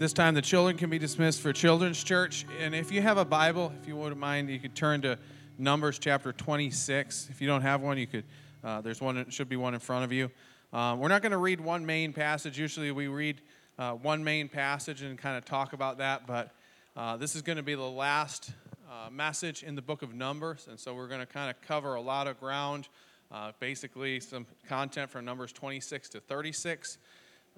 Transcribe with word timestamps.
this 0.00 0.14
time, 0.14 0.32
the 0.32 0.40
children 0.40 0.78
can 0.78 0.88
be 0.88 0.98
dismissed 0.98 1.42
for 1.42 1.52
Children's 1.52 2.02
Church. 2.02 2.46
And 2.58 2.74
if 2.74 2.90
you 2.90 3.02
have 3.02 3.18
a 3.18 3.24
Bible, 3.24 3.70
if 3.82 3.86
you 3.86 3.96
wouldn't 3.96 4.18
mind, 4.18 4.48
you 4.48 4.58
could 4.58 4.74
turn 4.74 5.02
to 5.02 5.18
Numbers 5.58 5.98
chapter 5.98 6.32
26. 6.32 7.28
If 7.30 7.42
you 7.42 7.46
don't 7.46 7.60
have 7.60 7.82
one, 7.82 7.98
you 7.98 8.06
could. 8.06 8.24
Uh, 8.64 8.80
there's 8.80 9.02
one. 9.02 9.28
Should 9.28 9.50
be 9.50 9.56
one 9.56 9.74
in 9.74 9.80
front 9.80 10.06
of 10.06 10.10
you. 10.10 10.30
Um, 10.72 11.00
we're 11.00 11.08
not 11.08 11.20
going 11.20 11.32
to 11.32 11.38
read 11.38 11.60
one 11.60 11.84
main 11.84 12.14
passage. 12.14 12.58
Usually, 12.58 12.90
we 12.92 13.08
read 13.08 13.42
uh, 13.78 13.92
one 13.92 14.24
main 14.24 14.48
passage 14.48 15.02
and 15.02 15.18
kind 15.18 15.36
of 15.36 15.44
talk 15.44 15.74
about 15.74 15.98
that. 15.98 16.26
But 16.26 16.54
uh, 16.96 17.18
this 17.18 17.36
is 17.36 17.42
going 17.42 17.58
to 17.58 17.62
be 17.62 17.74
the 17.74 17.82
last 17.82 18.52
uh, 18.90 19.10
message 19.10 19.62
in 19.64 19.74
the 19.74 19.82
book 19.82 20.00
of 20.00 20.14
Numbers, 20.14 20.66
and 20.70 20.80
so 20.80 20.94
we're 20.94 21.08
going 21.08 21.20
to 21.20 21.26
kind 21.26 21.50
of 21.50 21.60
cover 21.60 21.96
a 21.96 22.00
lot 22.00 22.26
of 22.26 22.40
ground. 22.40 22.88
Uh, 23.30 23.52
basically, 23.60 24.18
some 24.18 24.46
content 24.66 25.10
from 25.10 25.26
Numbers 25.26 25.52
26 25.52 26.08
to 26.08 26.20
36. 26.20 26.96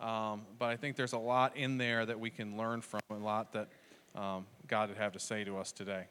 Um, 0.00 0.42
but 0.58 0.66
I 0.66 0.76
think 0.76 0.96
there's 0.96 1.12
a 1.12 1.18
lot 1.18 1.56
in 1.56 1.78
there 1.78 2.04
that 2.04 2.18
we 2.18 2.30
can 2.30 2.56
learn 2.56 2.80
from, 2.80 3.00
a 3.10 3.14
lot 3.14 3.52
that 3.52 3.68
um, 4.14 4.46
God 4.66 4.88
would 4.88 4.98
have 4.98 5.12
to 5.12 5.20
say 5.20 5.44
to 5.44 5.58
us 5.58 5.72
today. 5.72 6.06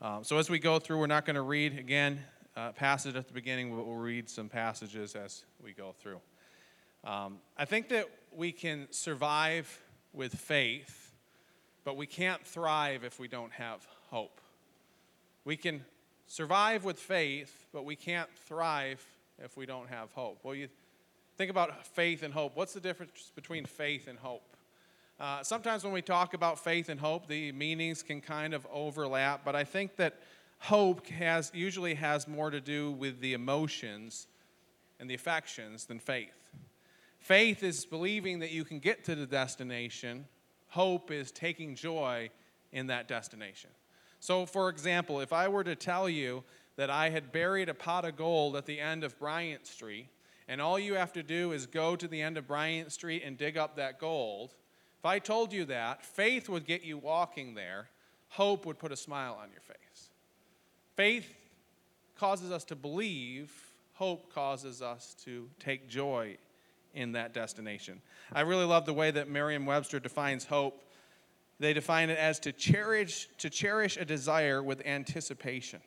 Um, 0.00 0.24
so 0.24 0.38
as 0.38 0.50
we 0.50 0.58
go 0.58 0.78
through, 0.78 0.98
we're 0.98 1.06
not 1.06 1.24
going 1.24 1.36
to 1.36 1.42
read 1.42 1.78
again 1.78 2.20
uh, 2.56 2.72
passage 2.72 3.14
at 3.14 3.26
the 3.28 3.32
beginning, 3.32 3.74
but 3.74 3.86
we'll 3.86 3.96
read 3.96 4.28
some 4.28 4.48
passages 4.48 5.14
as 5.14 5.44
we 5.62 5.72
go 5.72 5.94
through. 5.98 6.20
Um, 7.04 7.38
I 7.56 7.64
think 7.64 7.88
that 7.90 8.08
we 8.34 8.52
can 8.52 8.88
survive 8.90 9.80
with 10.12 10.34
faith, 10.34 11.12
but 11.84 11.96
we 11.96 12.06
can't 12.06 12.44
thrive 12.44 13.04
if 13.04 13.20
we 13.20 13.28
don't 13.28 13.52
have 13.52 13.86
hope. 14.10 14.40
We 15.44 15.56
can 15.56 15.84
survive 16.26 16.84
with 16.84 16.98
faith, 16.98 17.66
but 17.72 17.84
we 17.84 17.96
can't 17.96 18.28
thrive 18.46 19.04
if 19.38 19.56
we 19.56 19.66
don't 19.66 19.88
have 19.88 20.12
hope. 20.12 20.40
Well, 20.42 20.54
you 20.54 20.68
Think 21.38 21.52
about 21.52 21.86
faith 21.86 22.24
and 22.24 22.34
hope. 22.34 22.56
What's 22.56 22.72
the 22.72 22.80
difference 22.80 23.30
between 23.36 23.64
faith 23.64 24.08
and 24.08 24.18
hope? 24.18 24.56
Uh, 25.20 25.44
sometimes 25.44 25.84
when 25.84 25.92
we 25.92 26.02
talk 26.02 26.34
about 26.34 26.58
faith 26.58 26.88
and 26.88 26.98
hope, 26.98 27.28
the 27.28 27.52
meanings 27.52 28.02
can 28.02 28.20
kind 28.20 28.52
of 28.52 28.66
overlap, 28.72 29.44
but 29.44 29.54
I 29.54 29.62
think 29.62 29.94
that 29.96 30.18
hope 30.58 31.06
has 31.06 31.52
usually 31.54 31.94
has 31.94 32.26
more 32.26 32.50
to 32.50 32.60
do 32.60 32.90
with 32.90 33.20
the 33.20 33.34
emotions 33.34 34.26
and 34.98 35.08
the 35.08 35.14
affections 35.14 35.84
than 35.86 36.00
faith. 36.00 36.34
Faith 37.20 37.62
is 37.62 37.84
believing 37.84 38.40
that 38.40 38.50
you 38.50 38.64
can 38.64 38.80
get 38.80 39.04
to 39.04 39.14
the 39.14 39.26
destination. 39.26 40.24
Hope 40.70 41.12
is 41.12 41.30
taking 41.30 41.76
joy 41.76 42.30
in 42.72 42.88
that 42.88 43.06
destination. 43.06 43.70
So, 44.18 44.44
for 44.44 44.68
example, 44.68 45.20
if 45.20 45.32
I 45.32 45.46
were 45.46 45.62
to 45.62 45.76
tell 45.76 46.08
you 46.08 46.42
that 46.74 46.90
I 46.90 47.10
had 47.10 47.30
buried 47.30 47.68
a 47.68 47.74
pot 47.74 48.04
of 48.04 48.16
gold 48.16 48.56
at 48.56 48.66
the 48.66 48.80
end 48.80 49.04
of 49.04 49.16
Bryant 49.20 49.68
Street, 49.68 50.08
and 50.48 50.60
all 50.60 50.78
you 50.78 50.94
have 50.94 51.12
to 51.12 51.22
do 51.22 51.52
is 51.52 51.66
go 51.66 51.94
to 51.94 52.08
the 52.08 52.22
end 52.22 52.38
of 52.38 52.48
Bryant 52.48 52.90
Street 52.90 53.22
and 53.24 53.36
dig 53.36 53.58
up 53.58 53.76
that 53.76 54.00
gold. 54.00 54.54
If 54.98 55.04
I 55.04 55.18
told 55.18 55.52
you 55.52 55.66
that, 55.66 56.04
faith 56.04 56.48
would 56.48 56.64
get 56.64 56.82
you 56.82 56.98
walking 56.98 57.54
there, 57.54 57.88
hope 58.28 58.66
would 58.66 58.78
put 58.78 58.90
a 58.90 58.96
smile 58.96 59.38
on 59.40 59.50
your 59.50 59.60
face. 59.60 60.10
Faith 60.96 61.32
causes 62.16 62.50
us 62.50 62.64
to 62.64 62.74
believe, 62.74 63.52
hope 63.92 64.32
causes 64.32 64.82
us 64.82 65.14
to 65.24 65.48
take 65.60 65.88
joy 65.88 66.36
in 66.94 67.12
that 67.12 67.32
destination. 67.34 68.00
I 68.32 68.40
really 68.40 68.64
love 68.64 68.86
the 68.86 68.94
way 68.94 69.10
that 69.10 69.28
Merriam-Webster 69.28 70.00
defines 70.00 70.44
hope. 70.44 70.82
They 71.60 71.72
define 71.72 72.10
it 72.10 72.18
as 72.18 72.40
to 72.40 72.52
cherish 72.52 73.28
to 73.38 73.50
cherish 73.50 73.96
a 73.96 74.04
desire 74.04 74.62
with 74.62 74.84
anticipation. 74.86 75.80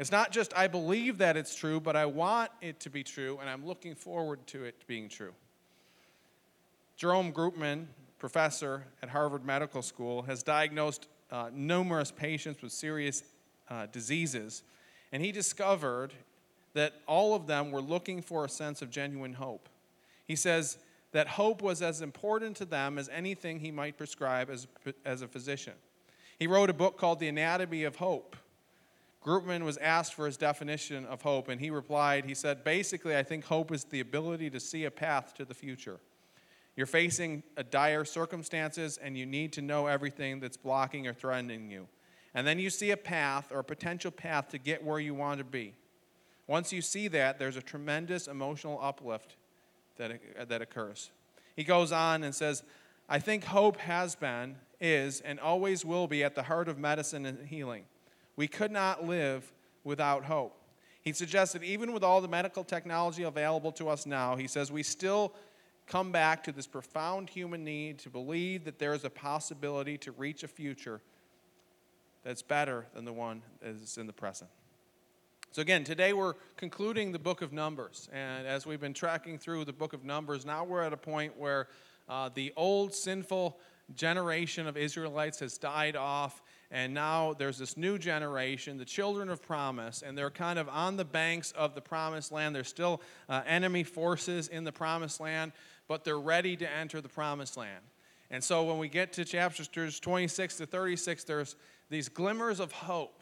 It's 0.00 0.10
not 0.10 0.32
just 0.32 0.56
I 0.56 0.66
believe 0.66 1.18
that 1.18 1.36
it's 1.36 1.54
true, 1.54 1.78
but 1.78 1.94
I 1.94 2.06
want 2.06 2.50
it 2.62 2.80
to 2.80 2.90
be 2.90 3.02
true, 3.02 3.36
and 3.38 3.50
I'm 3.50 3.66
looking 3.66 3.94
forward 3.94 4.46
to 4.46 4.64
it 4.64 4.74
being 4.86 5.10
true. 5.10 5.34
Jerome 6.96 7.34
Groopman, 7.34 7.84
professor 8.18 8.84
at 9.02 9.10
Harvard 9.10 9.44
Medical 9.44 9.82
School, 9.82 10.22
has 10.22 10.42
diagnosed 10.42 11.06
uh, 11.30 11.50
numerous 11.52 12.10
patients 12.10 12.62
with 12.62 12.72
serious 12.72 13.24
uh, 13.68 13.88
diseases, 13.92 14.62
and 15.12 15.22
he 15.22 15.32
discovered 15.32 16.14
that 16.72 16.94
all 17.06 17.34
of 17.34 17.46
them 17.46 17.70
were 17.70 17.82
looking 17.82 18.22
for 18.22 18.46
a 18.46 18.48
sense 18.48 18.80
of 18.80 18.90
genuine 18.90 19.34
hope. 19.34 19.68
He 20.24 20.34
says 20.34 20.78
that 21.12 21.28
hope 21.28 21.60
was 21.60 21.82
as 21.82 22.00
important 22.00 22.56
to 22.56 22.64
them 22.64 22.96
as 22.96 23.10
anything 23.10 23.60
he 23.60 23.70
might 23.70 23.98
prescribe 23.98 24.48
as, 24.48 24.66
as 25.04 25.20
a 25.20 25.28
physician. 25.28 25.74
He 26.38 26.46
wrote 26.46 26.70
a 26.70 26.74
book 26.74 26.96
called 26.96 27.20
The 27.20 27.28
Anatomy 27.28 27.84
of 27.84 27.96
Hope 27.96 28.34
Groopman 29.24 29.64
was 29.64 29.76
asked 29.78 30.14
for 30.14 30.24
his 30.24 30.36
definition 30.36 31.04
of 31.04 31.20
hope, 31.20 31.48
and 31.48 31.60
he 31.60 31.70
replied, 31.70 32.24
he 32.24 32.34
said, 32.34 32.64
basically, 32.64 33.16
I 33.16 33.22
think 33.22 33.44
hope 33.44 33.70
is 33.70 33.84
the 33.84 34.00
ability 34.00 34.48
to 34.50 34.60
see 34.60 34.84
a 34.84 34.90
path 34.90 35.34
to 35.34 35.44
the 35.44 35.52
future. 35.52 36.00
You're 36.74 36.86
facing 36.86 37.42
a 37.56 37.62
dire 37.62 38.06
circumstances, 38.06 38.96
and 38.96 39.18
you 39.18 39.26
need 39.26 39.52
to 39.54 39.62
know 39.62 39.86
everything 39.86 40.40
that's 40.40 40.56
blocking 40.56 41.06
or 41.06 41.12
threatening 41.12 41.70
you. 41.70 41.86
And 42.32 42.46
then 42.46 42.58
you 42.58 42.70
see 42.70 42.92
a 42.92 42.96
path 42.96 43.52
or 43.52 43.58
a 43.58 43.64
potential 43.64 44.10
path 44.10 44.48
to 44.48 44.58
get 44.58 44.82
where 44.82 45.00
you 45.00 45.14
want 45.14 45.38
to 45.38 45.44
be. 45.44 45.74
Once 46.46 46.72
you 46.72 46.80
see 46.80 47.08
that, 47.08 47.38
there's 47.38 47.56
a 47.56 47.62
tremendous 47.62 48.26
emotional 48.26 48.78
uplift 48.82 49.36
that, 49.96 50.12
uh, 50.38 50.44
that 50.46 50.62
occurs. 50.62 51.10
He 51.56 51.64
goes 51.64 51.92
on 51.92 52.24
and 52.24 52.34
says, 52.34 52.62
I 53.08 53.18
think 53.18 53.44
hope 53.44 53.76
has 53.78 54.14
been, 54.14 54.56
is, 54.80 55.20
and 55.20 55.38
always 55.38 55.84
will 55.84 56.06
be 56.06 56.24
at 56.24 56.34
the 56.34 56.44
heart 56.44 56.68
of 56.68 56.78
medicine 56.78 57.26
and 57.26 57.46
healing. 57.46 57.84
We 58.40 58.48
could 58.48 58.70
not 58.70 59.04
live 59.04 59.52
without 59.84 60.24
hope. 60.24 60.56
He 61.02 61.12
suggests 61.12 61.52
that 61.52 61.62
even 61.62 61.92
with 61.92 62.02
all 62.02 62.22
the 62.22 62.28
medical 62.28 62.64
technology 62.64 63.24
available 63.24 63.70
to 63.72 63.90
us 63.90 64.06
now, 64.06 64.34
he 64.34 64.46
says 64.46 64.72
we 64.72 64.82
still 64.82 65.34
come 65.86 66.10
back 66.10 66.42
to 66.44 66.52
this 66.52 66.66
profound 66.66 67.28
human 67.28 67.64
need 67.64 67.98
to 67.98 68.08
believe 68.08 68.64
that 68.64 68.78
there 68.78 68.94
is 68.94 69.04
a 69.04 69.10
possibility 69.10 69.98
to 69.98 70.12
reach 70.12 70.42
a 70.42 70.48
future 70.48 71.02
that's 72.24 72.40
better 72.40 72.86
than 72.94 73.04
the 73.04 73.12
one 73.12 73.42
that 73.60 73.74
is 73.74 73.98
in 73.98 74.06
the 74.06 74.12
present. 74.14 74.48
So, 75.50 75.60
again, 75.60 75.84
today 75.84 76.14
we're 76.14 76.32
concluding 76.56 77.12
the 77.12 77.18
book 77.18 77.42
of 77.42 77.52
Numbers. 77.52 78.08
And 78.10 78.46
as 78.46 78.64
we've 78.64 78.80
been 78.80 78.94
tracking 78.94 79.38
through 79.38 79.66
the 79.66 79.74
book 79.74 79.92
of 79.92 80.02
Numbers, 80.02 80.46
now 80.46 80.64
we're 80.64 80.80
at 80.80 80.94
a 80.94 80.96
point 80.96 81.36
where 81.36 81.68
uh, 82.08 82.30
the 82.32 82.54
old 82.56 82.94
sinful 82.94 83.58
generation 83.94 84.66
of 84.66 84.78
Israelites 84.78 85.40
has 85.40 85.58
died 85.58 85.94
off 85.94 86.40
and 86.70 86.94
now 86.94 87.34
there's 87.34 87.58
this 87.58 87.76
new 87.76 87.98
generation, 87.98 88.78
the 88.78 88.84
children 88.84 89.28
of 89.28 89.42
promise, 89.42 90.02
and 90.02 90.16
they're 90.16 90.30
kind 90.30 90.58
of 90.58 90.68
on 90.68 90.96
the 90.96 91.04
banks 91.04 91.50
of 91.52 91.74
the 91.74 91.80
promised 91.80 92.30
land. 92.30 92.54
There's 92.54 92.68
still 92.68 93.00
uh, 93.28 93.42
enemy 93.46 93.82
forces 93.82 94.46
in 94.48 94.62
the 94.62 94.72
promised 94.72 95.20
land, 95.20 95.52
but 95.88 96.04
they're 96.04 96.20
ready 96.20 96.56
to 96.56 96.70
enter 96.70 97.00
the 97.00 97.08
promised 97.08 97.56
land. 97.56 97.82
And 98.30 98.42
so 98.44 98.62
when 98.62 98.78
we 98.78 98.88
get 98.88 99.12
to 99.14 99.24
chapters 99.24 99.68
26 99.68 100.56
to 100.58 100.66
36, 100.66 101.24
there's 101.24 101.56
these 101.88 102.08
glimmers 102.08 102.60
of 102.60 102.70
hope 102.70 103.20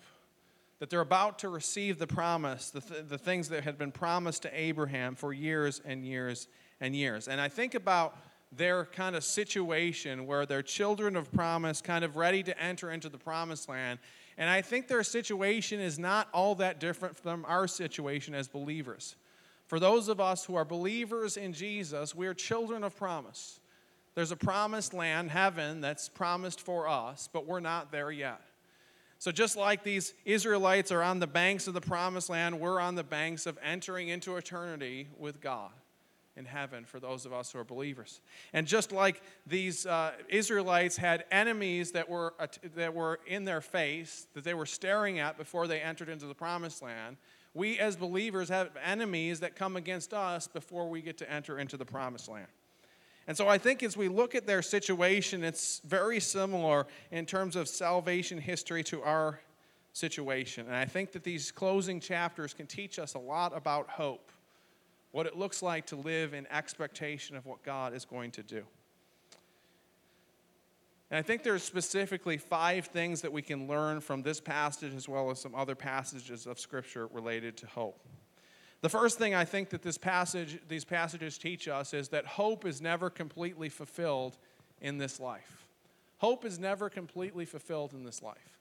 that 0.79 0.91
they're 0.91 1.01
about 1.01 1.39
to 1.41 1.49
receive 1.49 1.99
the 1.99 2.07
promise, 2.07 2.71
the, 2.71 2.81
th- 2.83 3.09
the 3.09 3.19
things 3.19 3.49
that 3.49 3.65
had 3.65 3.79
been 3.79 3.91
promised 3.91 4.43
to 4.43 4.51
Abraham 4.53 5.15
for 5.15 5.33
years 5.33 5.81
and 5.85 6.05
years 6.05 6.47
and 6.81 6.95
years. 6.95 7.27
And 7.27 7.41
I 7.41 7.49
think 7.49 7.75
about 7.75 8.17
their 8.53 8.87
kind 8.87 9.15
of 9.15 9.25
situation 9.25 10.27
where 10.27 10.47
they're 10.47 10.63
children 10.63 11.17
of 11.17 11.31
promise, 11.33 11.81
kind 11.81 12.05
of 12.05 12.17
ready 12.17 12.43
to 12.43 12.63
enter 12.63 12.91
into 12.91 13.09
the 13.09 13.19
promised 13.19 13.69
land. 13.69 13.99
And 14.37 14.49
I 14.49 14.63
think 14.63 14.89
their 14.89 15.03
situation 15.03 15.81
is 15.81 15.99
not 15.99 16.29
all 16.33 16.55
that 16.57 16.81
different 16.81 17.17
from 17.17 17.45
our 17.47 17.67
situation 17.67 18.35
as 18.35 18.49
believers. 18.49 19.17
For 19.67 19.79
those 19.79 20.09
of 20.09 20.21
us 20.21 20.45
who 20.45 20.55
are 20.55 20.65
believers 20.65 21.37
in 21.37 21.53
Jesus, 21.53 22.15
we 22.15 22.27
are 22.27 22.35
children 22.35 22.85
of 22.85 22.97
promise. 22.97 23.61
There's 24.15 24.33
a 24.33 24.37
promised 24.37 24.95
land, 24.95 25.31
heaven, 25.31 25.81
that's 25.81 26.09
promised 26.09 26.61
for 26.61 26.89
us, 26.89 27.29
but 27.31 27.47
we're 27.47 27.61
not 27.61 27.93
there 27.93 28.11
yet. 28.11 28.41
So, 29.21 29.33
just 29.33 29.57
like 29.57 29.83
these 29.83 30.15
Israelites 30.25 30.93
are 30.93 31.03
on 31.03 31.19
the 31.19 31.27
banks 31.27 31.67
of 31.67 31.75
the 31.75 31.81
promised 31.81 32.31
land, 32.31 32.59
we're 32.59 32.81
on 32.81 32.95
the 32.95 33.05
banks 33.05 33.47
of 33.47 33.59
entering 33.63 34.09
into 34.09 34.37
eternity 34.37 35.09
with 35.19 35.41
God 35.41 35.71
in 36.39 36.45
heaven 36.45 36.85
for 36.85 37.01
those 37.01 37.27
of 37.27 37.33
us 37.33 37.53
who 37.53 37.59
are 37.59 37.65
believers. 37.65 38.21
And 38.53 38.67
just 38.67 38.93
like 38.93 39.21
these 39.47 39.85
uh, 39.85 40.13
Israelites 40.29 40.97
had 40.97 41.25
enemies 41.31 41.93
that 41.93 42.09
were, 42.09 42.35
uh, 42.39 42.47
that 42.77 42.95
were 42.95 43.19
in 43.27 43.45
their 43.45 43.61
face, 43.61 44.27
that 44.35 44.45
they 44.45 44.55
were 44.55 44.67
staring 44.67 45.19
at 45.19 45.37
before 45.37 45.67
they 45.67 45.81
entered 45.81 46.09
into 46.09 46.27
the 46.27 46.35
promised 46.35 46.81
land, 46.81 47.17
we 47.55 47.79
as 47.79 47.97
believers 47.97 48.49
have 48.49 48.71
enemies 48.83 49.41
that 49.41 49.57
come 49.57 49.77
against 49.77 50.15
us 50.15 50.47
before 50.47 50.89
we 50.89 51.03
get 51.03 51.19
to 51.19 51.31
enter 51.31 51.59
into 51.59 51.77
the 51.77 51.85
promised 51.85 52.29
land. 52.29 52.47
And 53.27 53.37
so 53.37 53.49
I 53.49 53.59
think 53.59 53.83
as 53.83 53.97
we 53.97 54.09
look 54.09 54.35
at 54.35 54.47
their 54.47 54.63
situation, 54.63 55.45
it's 55.45 55.81
very 55.85 56.21
similar 56.21 56.87
in 57.11 57.27
terms 57.27 57.57
of 57.57 57.69
salvation 57.69 58.39
history 58.39 58.83
to 58.85 59.03
our 59.03 59.41
situation. 59.93 60.67
And 60.67 60.77
I 60.77 60.87
think 60.87 61.13
that 61.13 61.25
these 61.25 61.51
closing 61.51 62.01
chapters 62.01 62.55
can 62.55 62.67
teach 62.67 62.99
us 62.99 63.15
a 63.15 63.19
lot 63.19 63.55
about 63.55 63.89
hope 63.91 64.31
what 65.13 65.27
it 65.27 65.37
looks 65.37 65.63
like 65.63 65.87
to 65.87 65.97
live 65.97 66.35
in 66.35 66.47
expectation 66.49 67.37
of 67.37 67.47
what 67.47 67.63
God 67.63 67.95
is 67.95 68.05
going 68.05 68.31
to 68.33 68.43
do. 68.43 68.65
And 71.11 71.19
I 71.19 71.23
think 71.23 71.43
there's 71.43 71.63
specifically 71.63 72.37
five 72.37 72.87
things 72.87 73.23
that 73.23 73.33
we 73.33 73.41
can 73.41 73.67
learn 73.67 74.01
from 74.01 74.23
this 74.23 74.41
passage 74.41 74.95
as 74.95 75.09
well 75.09 75.31
as 75.31 75.41
some 75.41 75.55
other 75.55 75.75
passages 75.75 76.47
of 76.47 76.61
Scripture 76.61 77.07
related 77.07 77.57
to 77.59 77.67
hope. 77.67 77.99
The 78.81 78.89
first 78.89 79.19
thing 79.19 79.35
I 79.35 79.45
think 79.45 79.71
that 79.71 79.83
this 79.83 79.99
passage, 79.99 80.59
these 80.69 80.85
passages 80.85 81.39
teach 81.39 81.67
us 81.67 81.95
is 81.95 82.09
that 82.11 82.27
hope 82.27 82.65
is 82.65 82.81
never 82.81 83.11
completely 83.11 83.69
fulfilled 83.69 84.37
in 84.81 84.99
this 84.99 85.19
life. 85.19 85.67
Hope 86.19 86.45
is 86.45 86.59
never 86.59 86.89
completely 86.89 87.45
fulfilled 87.45 87.93
in 87.93 88.05
this 88.05 88.23
life. 88.23 88.59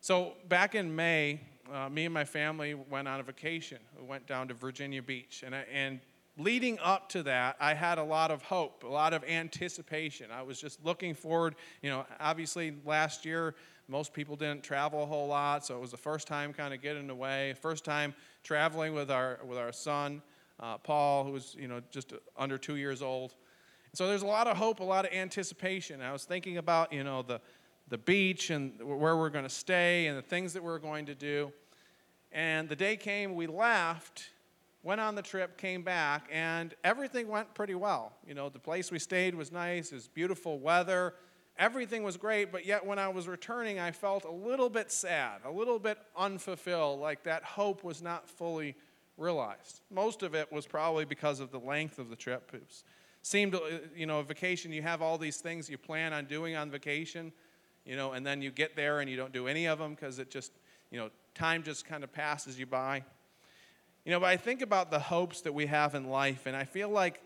So, 0.00 0.34
back 0.48 0.74
in 0.74 0.94
May, 0.94 1.40
uh, 1.72 1.88
me 1.88 2.04
and 2.04 2.14
my 2.14 2.24
family 2.24 2.74
went 2.74 3.08
on 3.08 3.20
a 3.20 3.22
vacation. 3.22 3.78
We 3.98 4.06
went 4.06 4.26
down 4.26 4.48
to 4.48 4.54
Virginia 4.54 5.02
Beach. 5.02 5.42
And, 5.44 5.54
I, 5.54 5.64
and 5.72 6.00
leading 6.38 6.78
up 6.80 7.08
to 7.10 7.22
that, 7.24 7.56
I 7.60 7.74
had 7.74 7.98
a 7.98 8.04
lot 8.04 8.30
of 8.30 8.42
hope, 8.42 8.84
a 8.84 8.88
lot 8.88 9.12
of 9.12 9.24
anticipation. 9.24 10.30
I 10.30 10.42
was 10.42 10.60
just 10.60 10.84
looking 10.84 11.14
forward. 11.14 11.54
You 11.82 11.90
know, 11.90 12.06
obviously, 12.20 12.74
last 12.84 13.24
year, 13.24 13.54
most 13.88 14.12
people 14.12 14.36
didn't 14.36 14.62
travel 14.62 15.02
a 15.02 15.06
whole 15.06 15.28
lot, 15.28 15.64
so 15.66 15.76
it 15.76 15.80
was 15.80 15.90
the 15.90 15.96
first 15.96 16.26
time 16.26 16.52
kind 16.52 16.72
of 16.72 16.80
getting 16.80 17.10
away, 17.10 17.54
first 17.60 17.84
time 17.84 18.14
traveling 18.42 18.94
with 18.94 19.10
our, 19.10 19.38
with 19.46 19.58
our 19.58 19.72
son, 19.72 20.22
uh, 20.60 20.78
Paul, 20.78 21.24
who 21.24 21.32
was, 21.32 21.54
you 21.58 21.68
know, 21.68 21.80
just 21.90 22.14
under 22.38 22.56
two 22.56 22.76
years 22.76 23.02
old. 23.02 23.34
So 23.92 24.08
there's 24.08 24.22
a 24.22 24.26
lot 24.26 24.46
of 24.46 24.56
hope, 24.56 24.80
a 24.80 24.84
lot 24.84 25.04
of 25.04 25.12
anticipation. 25.12 26.00
I 26.00 26.12
was 26.12 26.24
thinking 26.24 26.56
about, 26.56 26.92
you 26.92 27.04
know, 27.04 27.22
the, 27.22 27.40
the 27.88 27.98
beach 27.98 28.50
and 28.50 28.72
where 28.82 29.16
we're 29.16 29.30
going 29.30 29.44
to 29.44 29.50
stay 29.50 30.06
and 30.06 30.16
the 30.16 30.22
things 30.22 30.52
that 30.52 30.62
we're 30.62 30.78
going 30.78 31.06
to 31.06 31.14
do. 31.14 31.52
And 32.32 32.68
the 32.68 32.76
day 32.76 32.96
came, 32.96 33.34
we 33.34 33.46
left, 33.46 34.30
went 34.82 35.00
on 35.00 35.14
the 35.14 35.22
trip, 35.22 35.56
came 35.56 35.82
back, 35.82 36.28
and 36.32 36.74
everything 36.82 37.28
went 37.28 37.54
pretty 37.54 37.74
well. 37.74 38.12
You 38.26 38.34
know, 38.34 38.48
the 38.48 38.58
place 38.58 38.90
we 38.90 38.98
stayed 38.98 39.34
was 39.34 39.52
nice, 39.52 39.92
it 39.92 39.94
was 39.94 40.08
beautiful 40.08 40.58
weather, 40.58 41.14
everything 41.58 42.02
was 42.02 42.16
great, 42.16 42.50
but 42.50 42.66
yet 42.66 42.84
when 42.84 42.98
I 42.98 43.08
was 43.08 43.28
returning, 43.28 43.78
I 43.78 43.92
felt 43.92 44.24
a 44.24 44.30
little 44.30 44.68
bit 44.68 44.90
sad, 44.90 45.42
a 45.44 45.50
little 45.50 45.78
bit 45.78 45.98
unfulfilled, 46.16 47.00
like 47.00 47.22
that 47.24 47.44
hope 47.44 47.84
was 47.84 48.02
not 48.02 48.28
fully 48.28 48.74
realized. 49.16 49.82
Most 49.90 50.22
of 50.22 50.34
it 50.34 50.50
was 50.50 50.66
probably 50.66 51.04
because 51.04 51.38
of 51.38 51.52
the 51.52 51.60
length 51.60 51.98
of 51.98 52.10
the 52.10 52.16
trip. 52.16 52.50
It 52.52 52.62
was, 52.66 52.84
seemed, 53.22 53.54
uh, 53.54 53.60
you 53.96 54.06
know, 54.06 54.18
a 54.18 54.22
vacation, 54.22 54.72
you 54.72 54.82
have 54.82 55.00
all 55.00 55.16
these 55.16 55.38
things 55.38 55.70
you 55.70 55.78
plan 55.78 56.12
on 56.12 56.26
doing 56.26 56.56
on 56.56 56.70
vacation, 56.70 57.32
you 57.84 57.96
know, 57.96 58.12
and 58.12 58.26
then 58.26 58.42
you 58.42 58.50
get 58.50 58.76
there 58.76 59.00
and 59.00 59.10
you 59.10 59.16
don't 59.16 59.32
do 59.32 59.46
any 59.46 59.66
of 59.66 59.78
them 59.78 59.94
because 59.94 60.18
it 60.18 60.30
just, 60.30 60.52
you 60.90 60.98
know, 60.98 61.10
time 61.34 61.62
just 61.62 61.84
kind 61.84 62.04
of 62.04 62.12
passes 62.12 62.58
you 62.58 62.66
by. 62.66 63.02
You 64.04 64.12
know, 64.12 64.20
but 64.20 64.26
I 64.26 64.36
think 64.36 64.62
about 64.62 64.90
the 64.90 64.98
hopes 64.98 65.40
that 65.42 65.54
we 65.54 65.66
have 65.66 65.94
in 65.94 66.08
life, 66.08 66.46
and 66.46 66.54
I 66.54 66.64
feel 66.64 66.90
like 66.90 67.20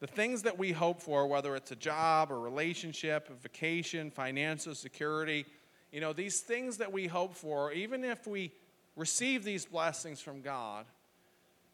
the 0.00 0.06
things 0.06 0.42
that 0.42 0.58
we 0.58 0.72
hope 0.72 1.00
for, 1.00 1.26
whether 1.26 1.56
it's 1.56 1.70
a 1.70 1.76
job, 1.76 2.30
a 2.30 2.34
relationship, 2.34 3.28
a 3.30 3.34
vacation, 3.34 4.10
financial 4.10 4.74
security, 4.74 5.46
you 5.92 6.00
know, 6.00 6.12
these 6.12 6.40
things 6.40 6.78
that 6.78 6.92
we 6.92 7.06
hope 7.06 7.34
for, 7.34 7.72
even 7.72 8.04
if 8.04 8.26
we 8.26 8.52
receive 8.96 9.44
these 9.44 9.64
blessings 9.64 10.20
from 10.20 10.40
God, 10.40 10.86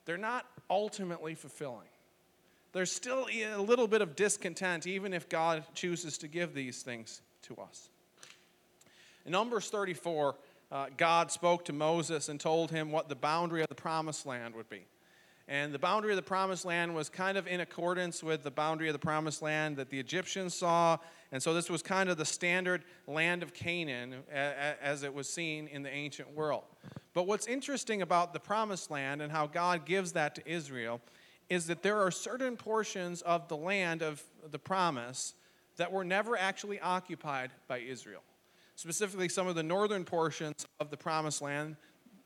they're 0.04 0.16
not 0.16 0.46
ultimately 0.68 1.34
fulfilling. 1.34 1.88
There's 2.72 2.92
still 2.92 3.26
a 3.30 3.56
little 3.58 3.88
bit 3.88 4.00
of 4.00 4.16
discontent, 4.16 4.86
even 4.86 5.12
if 5.12 5.28
God 5.28 5.64
chooses 5.74 6.18
to 6.18 6.28
give 6.28 6.54
these 6.54 6.82
things 6.82 7.20
to 7.42 7.56
us. 7.56 7.89
In 9.26 9.32
Numbers 9.32 9.68
34, 9.68 10.34
uh, 10.72 10.86
God 10.96 11.30
spoke 11.30 11.64
to 11.66 11.72
Moses 11.72 12.28
and 12.28 12.40
told 12.40 12.70
him 12.70 12.90
what 12.90 13.08
the 13.08 13.16
boundary 13.16 13.60
of 13.60 13.68
the 13.68 13.74
promised 13.74 14.24
land 14.24 14.54
would 14.54 14.68
be. 14.70 14.86
And 15.46 15.74
the 15.74 15.78
boundary 15.80 16.12
of 16.12 16.16
the 16.16 16.22
promised 16.22 16.64
land 16.64 16.94
was 16.94 17.08
kind 17.08 17.36
of 17.36 17.46
in 17.46 17.60
accordance 17.60 18.22
with 18.22 18.44
the 18.44 18.52
boundary 18.52 18.88
of 18.88 18.92
the 18.92 19.00
promised 19.00 19.42
land 19.42 19.76
that 19.76 19.90
the 19.90 19.98
Egyptians 19.98 20.54
saw. 20.54 20.96
And 21.32 21.42
so 21.42 21.52
this 21.52 21.68
was 21.68 21.82
kind 21.82 22.08
of 22.08 22.16
the 22.16 22.24
standard 22.24 22.84
land 23.08 23.42
of 23.42 23.52
Canaan 23.52 24.14
as 24.32 25.02
it 25.02 25.12
was 25.12 25.28
seen 25.28 25.66
in 25.66 25.82
the 25.82 25.92
ancient 25.92 26.34
world. 26.34 26.62
But 27.14 27.26
what's 27.26 27.48
interesting 27.48 28.00
about 28.00 28.32
the 28.32 28.38
promised 28.38 28.92
land 28.92 29.20
and 29.20 29.32
how 29.32 29.48
God 29.48 29.84
gives 29.84 30.12
that 30.12 30.36
to 30.36 30.48
Israel 30.48 31.00
is 31.48 31.66
that 31.66 31.82
there 31.82 31.98
are 32.00 32.12
certain 32.12 32.56
portions 32.56 33.20
of 33.22 33.48
the 33.48 33.56
land 33.56 34.02
of 34.02 34.22
the 34.48 34.58
promise 34.58 35.34
that 35.76 35.90
were 35.90 36.04
never 36.04 36.36
actually 36.36 36.78
occupied 36.78 37.50
by 37.66 37.80
Israel 37.80 38.22
specifically 38.80 39.28
some 39.28 39.46
of 39.46 39.54
the 39.54 39.62
northern 39.62 40.06
portions 40.06 40.66
of 40.80 40.88
the 40.88 40.96
promised 40.96 41.42
land, 41.42 41.76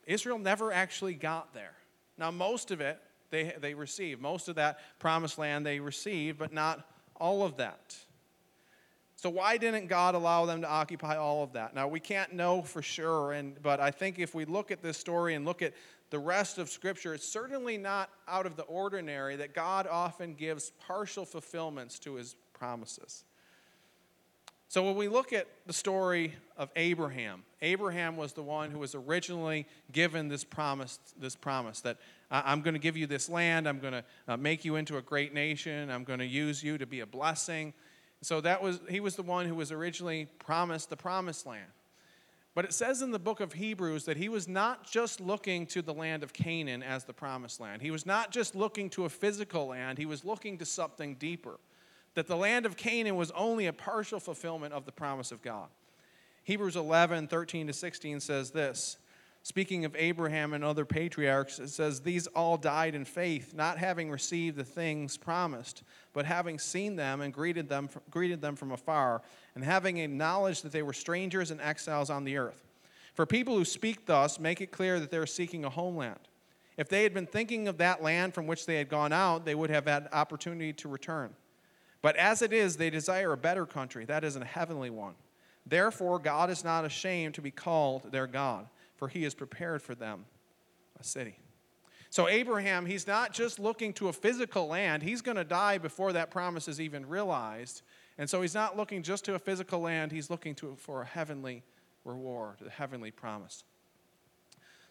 Israel 0.06 0.39
never 0.39 0.73
actually 0.73 1.15
got 1.15 1.53
there. 1.53 1.75
Now, 2.17 2.31
most 2.31 2.71
of 2.71 2.81
it 2.81 3.01
they, 3.31 3.56
they 3.61 3.75
received. 3.75 4.23
Most 4.23 4.49
of 4.49 4.55
that 4.55 4.79
promised 5.01 5.37
land 5.37 5.67
they 5.67 5.81
received, 5.81 6.39
but 6.39 6.53
not 6.53 6.87
all 7.17 7.43
of 7.43 7.56
that. 7.56 7.97
So, 9.17 9.31
why 9.31 9.56
didn't 9.56 9.89
God 9.89 10.15
allow 10.15 10.47
them 10.47 10.61
to 10.61 10.71
occupy 10.71 11.17
all 11.17 11.43
of 11.43 11.55
that? 11.55 11.75
Now, 11.75 11.89
we 11.89 11.99
can't 11.99 12.33
know 12.33 12.62
for 12.62 12.83
sure, 12.83 13.33
and, 13.33 13.61
but 13.61 13.81
I 13.81 13.91
think 13.91 14.21
if 14.21 14.33
we 14.33 14.45
look 14.45 14.71
at 14.71 14.81
this 14.81 14.97
story 14.97 15.35
and 15.35 15.45
look 15.45 15.61
at 15.61 15.73
the 16.11 16.21
rest 16.21 16.59
of 16.59 16.71
Scripture, 16.71 17.15
it's 17.15 17.27
certainly 17.27 17.79
not 17.79 18.11
out 18.29 18.47
of 18.47 18.55
the 18.55 18.62
ordinary 18.65 19.35
that 19.37 19.55
God 19.55 19.89
often 19.89 20.35
gives 20.35 20.71
partial 20.87 21.25
fulfillments 21.25 21.99
to 22.01 22.15
his 22.15 22.37
promises. 22.53 23.25
So 24.75 24.82
when 24.82 24.97
we 24.97 25.06
look 25.06 25.32
at 25.32 25.47
the 25.67 25.73
story 25.73 26.35
of 26.56 26.69
Abraham, 26.75 27.44
Abraham 27.62 28.17
was 28.17 28.32
the 28.32 28.43
one 28.43 28.73
who 28.73 28.81
was 28.81 28.97
originally 28.97 29.69
given 29.93 30.26
this 30.26 30.43
promise, 30.43 30.99
this 31.17 31.37
promise 31.37 31.81
that 31.82 31.99
I'm 32.29 32.61
going 32.61 32.75
to 32.75 32.81
give 32.81 32.97
you 32.97 33.06
this 33.06 33.29
land, 33.29 33.69
I'm 33.69 33.79
going 33.79 33.93
to 33.93 34.05
uh, 34.26 34.37
make 34.37 34.65
you 34.65 34.75
into 34.75 34.97
a 34.97 35.00
great 35.00 35.32
nation, 35.32 35.91
I'm 35.91 36.03
going 36.03 36.19
to 36.19 36.26
use 36.26 36.65
you 36.65 36.76
to 36.76 36.87
be 36.87 36.99
a 36.99 37.06
blessing. 37.06 37.73
So 38.21 38.41
that 38.41 38.61
was 38.61 38.81
he 38.88 38.99
was 38.99 39.15
the 39.15 39.23
one 39.23 39.47
who 39.47 39.55
was 39.55 39.71
originally 39.71 40.26
promised 40.41 40.91
the 40.91 40.97
promised 40.97 41.47
land. 41.47 41.70
But 42.56 42.65
it 42.65 42.73
says 42.73 43.00
in 43.00 43.12
the 43.12 43.20
book 43.20 43.38
of 43.38 43.53
Hebrews 43.53 44.06
that 44.06 44.17
he 44.17 44.29
was 44.29 44.49
not 44.49 44.91
just 44.91 45.20
looking 45.20 45.67
to 45.67 45.82
the 45.82 45.94
land 45.94 46.25
of 46.25 46.32
Canaan 46.32 46.82
as 46.82 47.05
the 47.05 47.12
promised 47.12 47.61
land. 47.61 47.81
He 47.81 47.93
was 47.93 48.06
not 48.06 48.32
just 48.32 48.56
looking 48.56 48.91
to 48.91 49.05
a 49.05 49.09
physical 49.09 49.69
land, 49.69 49.99
he 49.99 50.06
was 50.06 50.25
looking 50.25 50.59
to 50.59 50.65
something 50.65 51.15
deeper 51.15 51.61
that 52.15 52.27
the 52.27 52.37
land 52.37 52.67
of 52.67 52.77
Canaan 52.77 53.17
was 53.17 53.31
only 53.33 53.67
a 53.67 53.73
partial 53.73 54.21
fulfillment 54.21 54.73
of 54.73 54.87
the 54.87 54.93
promise 54.93 55.33
of 55.33 55.43
God. 55.43 55.69
Hebrews 56.45 56.77
11, 56.77 57.29
13 57.29 57.67
to 57.67 57.73
16 57.73 58.21
says 58.21 58.51
this. 58.51 58.99
Speaking 59.43 59.85
of 59.85 59.95
Abraham 59.99 60.55
and 60.55 60.65
other 60.65 60.87
patriarchs, 60.87 61.59
it 61.59 61.69
says, 61.69 62.01
These 62.01 62.27
all 62.29 62.57
died 62.57 62.95
in 62.95 63.05
faith, 63.05 63.53
not 63.55 63.77
having 63.77 64.11
received 64.11 64.57
the 64.57 64.65
things 64.65 65.19
promised, 65.19 65.83
but 66.15 66.25
having 66.25 66.59
seen 66.59 66.97
them 66.97 67.21
and 67.21 67.33
greeted 67.33 67.69
them, 67.69 67.91
greeted 68.11 68.41
them 68.41 68.57
from 68.57 68.73
afar, 68.73 69.21
and 69.55 69.63
having 69.63 69.99
acknowledged 69.99 70.65
that 70.65 70.73
they 70.73 70.83
were 70.83 70.95
strangers 70.95 71.51
and 71.51 71.61
exiles 71.61 72.09
on 72.09 72.25
the 72.25 72.39
earth. 72.39 72.65
For 73.13 73.27
people 73.27 73.55
who 73.57 73.67
speak 73.67 74.07
thus 74.07 74.41
make 74.41 74.63
it 74.63 74.73
clear 74.73 74.99
that 74.99 75.11
they're 75.11 75.27
seeking 75.27 75.65
a 75.65 75.71
homeland. 75.71 76.21
If 76.79 76.89
they 76.89 77.03
had 77.03 77.13
been 77.13 77.27
thinking 77.27 77.69
of 77.69 77.77
that 77.79 78.03
land 78.03 78.35
from 78.35 78.47
which 78.47 78.65
they 78.65 78.77
had 78.77 78.89
gone 78.89 79.13
out, 79.13 79.45
they 79.45 79.55
would 79.55 79.71
have 79.71 79.87
had 79.87 80.09
opportunity 80.11 80.73
to 80.73 80.89
return. 80.89 81.35
But 82.05 82.17
as 82.17 82.43
it 82.43 82.53
is, 82.53 82.77
they 82.77 82.91
desire 82.91 83.33
a 83.33 83.37
better 83.39 83.65
country, 83.65 84.05
that 84.05 84.25
is, 84.25 84.37
a 84.37 84.45
heavenly 84.45 84.91
one. 84.91 85.15
Therefore, 85.65 86.19
God 86.19 86.51
is 86.51 86.63
not 86.63 86.84
ashamed 86.84 87.32
to 87.37 87.41
be 87.41 87.51
called 87.51 88.13
their 88.13 88.27
God, 88.27 88.69
for 88.94 89.08
he 89.08 89.23
has 89.23 89.32
prepared 89.32 89.81
for 89.81 89.94
them 89.94 90.27
a 91.01 91.03
city. 91.03 91.39
So, 92.11 92.29
Abraham, 92.29 92.84
he's 92.84 93.06
not 93.06 93.32
just 93.32 93.58
looking 93.58 93.94
to 93.94 94.08
a 94.08 94.13
physical 94.13 94.67
land, 94.67 95.03
he's 95.03 95.23
going 95.23 95.39
to 95.39 95.44
die 95.44 95.79
before 95.79 96.13
that 96.13 96.31
promise 96.31 96.69
is 96.69 96.79
even 96.79 97.08
realized. 97.08 97.81
And 98.19 98.29
so, 98.29 98.43
he's 98.43 98.55
not 98.55 98.77
looking 98.77 99.03
just 99.03 99.25
to 99.25 99.34
a 99.34 99.39
physical 99.39 99.81
land, 99.81 100.13
he's 100.13 100.29
looking 100.29 100.55
to, 100.56 100.77
for 100.77 101.01
a 101.01 101.06
heavenly 101.06 101.63
reward, 102.05 102.56
a 102.67 102.69
heavenly 102.69 103.13
promise. 103.13 103.65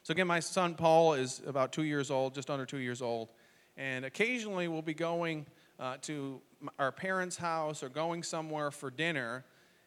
So, 0.02 0.14
again, 0.14 0.26
my 0.26 0.40
son 0.40 0.74
Paul 0.74 1.14
is 1.14 1.44
about 1.46 1.74
two 1.74 1.84
years 1.84 2.10
old, 2.10 2.34
just 2.34 2.50
under 2.50 2.66
two 2.66 2.80
years 2.80 3.04
old, 3.04 3.30
and 3.78 4.04
occasionally 4.04 4.68
we'll 4.68 4.82
be 4.82 4.96
going 4.96 5.46
uh, 5.80 5.98
to 6.02 6.42
our 6.80 6.92
parents' 6.92 7.38
house 7.38 7.84
or 7.84 7.90
going 7.90 8.24
somewhere 8.24 8.72
for 8.72 8.90
dinner, 8.90 9.46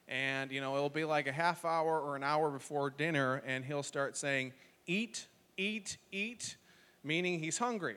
and 0.08 0.50
you 0.50 0.60
know 0.60 0.76
it'll 0.76 0.88
be 0.88 1.04
like 1.04 1.26
a 1.26 1.32
half 1.32 1.64
hour 1.64 2.00
or 2.00 2.16
an 2.16 2.22
hour 2.22 2.50
before 2.50 2.90
dinner, 2.90 3.42
and 3.46 3.64
he'll 3.64 3.82
start 3.82 4.16
saying, 4.16 4.52
"Eat, 4.86 5.26
eat, 5.56 5.96
eat," 6.12 6.56
meaning 7.02 7.38
he's 7.38 7.58
hungry. 7.58 7.96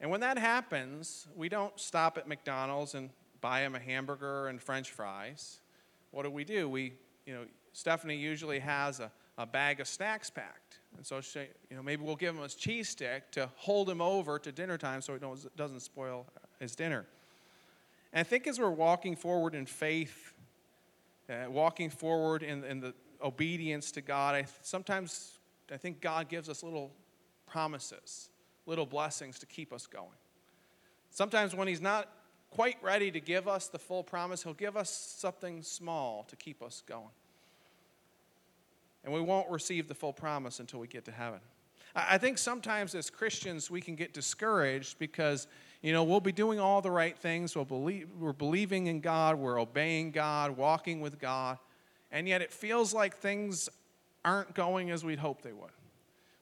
And 0.00 0.10
when 0.10 0.20
that 0.20 0.36
happens, 0.36 1.26
we 1.34 1.48
don't 1.48 1.78
stop 1.78 2.18
at 2.18 2.28
McDonald's 2.28 2.94
and 2.94 3.10
buy 3.40 3.60
him 3.60 3.74
a 3.74 3.78
hamburger 3.78 4.48
and 4.48 4.60
French 4.60 4.90
fries. 4.90 5.60
What 6.10 6.24
do 6.24 6.30
we 6.30 6.44
do? 6.44 6.68
We, 6.68 6.94
you 7.26 7.34
know, 7.34 7.44
Stephanie 7.72 8.16
usually 8.16 8.58
has 8.58 9.00
a, 9.00 9.10
a 9.38 9.46
bag 9.46 9.80
of 9.80 9.88
snacks 9.88 10.30
packed. 10.30 10.78
And 10.96 11.04
so, 11.04 11.20
she, 11.20 11.40
you 11.70 11.76
know, 11.76 11.82
maybe 11.82 12.04
we'll 12.04 12.16
give 12.16 12.36
him 12.36 12.42
a 12.42 12.48
cheese 12.48 12.88
stick 12.88 13.30
to 13.32 13.50
hold 13.56 13.88
him 13.88 14.00
over 14.00 14.38
to 14.38 14.52
dinner 14.52 14.78
time 14.78 15.00
so 15.00 15.14
he 15.14 15.20
doesn't 15.56 15.80
spoil 15.80 16.26
his 16.60 16.76
dinner. 16.76 17.06
And 18.14 18.20
I 18.20 18.22
think 18.22 18.46
as 18.46 18.60
we're 18.60 18.70
walking 18.70 19.16
forward 19.16 19.56
in 19.56 19.66
faith, 19.66 20.32
uh, 21.28 21.50
walking 21.50 21.90
forward 21.90 22.44
in, 22.44 22.62
in, 22.62 22.78
the 22.78 22.94
obedience 23.20 23.90
to 23.90 24.00
God, 24.00 24.36
I, 24.36 24.46
sometimes 24.62 25.38
I 25.72 25.76
think 25.76 26.00
God 26.00 26.28
gives 26.28 26.48
us 26.48 26.62
little 26.62 26.92
promises, 27.44 28.28
little 28.66 28.86
blessings 28.86 29.40
to 29.40 29.46
keep 29.46 29.72
us 29.72 29.88
going. 29.88 30.06
Sometimes 31.10 31.56
when 31.56 31.66
He's 31.66 31.80
not 31.80 32.08
quite 32.50 32.76
ready 32.82 33.10
to 33.10 33.18
give 33.18 33.48
us 33.48 33.66
the 33.66 33.80
full 33.80 34.04
promise, 34.04 34.44
He'll 34.44 34.54
give 34.54 34.76
us 34.76 34.90
something 34.90 35.64
small 35.64 36.24
to 36.28 36.36
keep 36.36 36.62
us 36.62 36.84
going. 36.86 37.10
And 39.02 39.12
we 39.12 39.20
won't 39.20 39.50
receive 39.50 39.88
the 39.88 39.94
full 39.94 40.12
promise 40.12 40.60
until 40.60 40.78
we 40.78 40.86
get 40.86 41.04
to 41.06 41.12
heaven. 41.12 41.40
I 41.94 42.18
think 42.18 42.38
sometimes 42.38 42.94
as 42.94 43.08
Christians 43.08 43.70
we 43.70 43.80
can 43.80 43.94
get 43.94 44.12
discouraged 44.12 44.98
because 44.98 45.46
you 45.80 45.92
know 45.92 46.02
we'll 46.02 46.20
be 46.20 46.32
doing 46.32 46.58
all 46.58 46.82
the 46.82 46.90
right 46.90 47.16
things. 47.16 47.54
We'll 47.54 47.64
believe, 47.64 48.08
we're 48.18 48.32
believing 48.32 48.88
in 48.88 49.00
God. 49.00 49.36
We're 49.38 49.60
obeying 49.60 50.10
God, 50.10 50.56
walking 50.56 51.00
with 51.00 51.18
God, 51.18 51.58
and 52.10 52.26
yet 52.26 52.42
it 52.42 52.52
feels 52.52 52.92
like 52.92 53.16
things 53.16 53.68
aren't 54.24 54.54
going 54.54 54.90
as 54.90 55.04
we'd 55.04 55.18
hoped 55.18 55.44
they 55.44 55.52
would. 55.52 55.70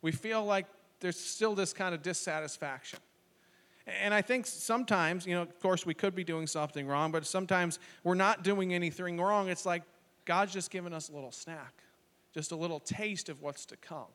We 0.00 0.12
feel 0.12 0.44
like 0.44 0.66
there's 1.00 1.18
still 1.18 1.54
this 1.54 1.73
kind 1.73 1.94
of 1.94 2.02
dissatisfaction. 2.02 3.00
And 3.87 4.14
I 4.14 4.23
think 4.23 4.47
sometimes, 4.47 5.26
you 5.26 5.35
know, 5.35 5.42
of 5.42 5.59
course, 5.61 5.85
we 5.85 5.94
could 5.94 6.14
be 6.14 6.23
doing 6.23 6.47
something 6.47 6.87
wrong, 6.87 7.11
but 7.11 7.26
sometimes 7.26 7.80
we're 8.04 8.14
not 8.14 8.44
doing 8.44 8.73
anything 8.73 9.21
wrong. 9.21 9.49
It's 9.49 9.66
like 9.66 9.82
God's 10.25 10.52
just 10.52 10.71
given 10.71 10.92
us 10.92 11.09
a 11.09 11.12
little 11.12 11.32
snack, 11.32 11.82
just 12.32 12.52
a 12.52 12.56
little 12.56 12.78
taste 12.78 13.28
of 13.28 13.42
what's 13.42 13.66
to 13.66 13.76
come. 13.76 14.06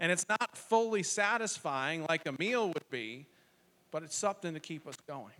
And 0.00 0.10
it's 0.10 0.28
not 0.28 0.56
fully 0.56 1.02
satisfying 1.02 2.04
like 2.08 2.26
a 2.26 2.32
meal 2.32 2.68
would 2.68 2.90
be, 2.90 3.26
but 3.90 4.02
it's 4.02 4.16
something 4.16 4.54
to 4.54 4.60
keep 4.60 4.86
us 4.86 4.96
going. 5.06 5.32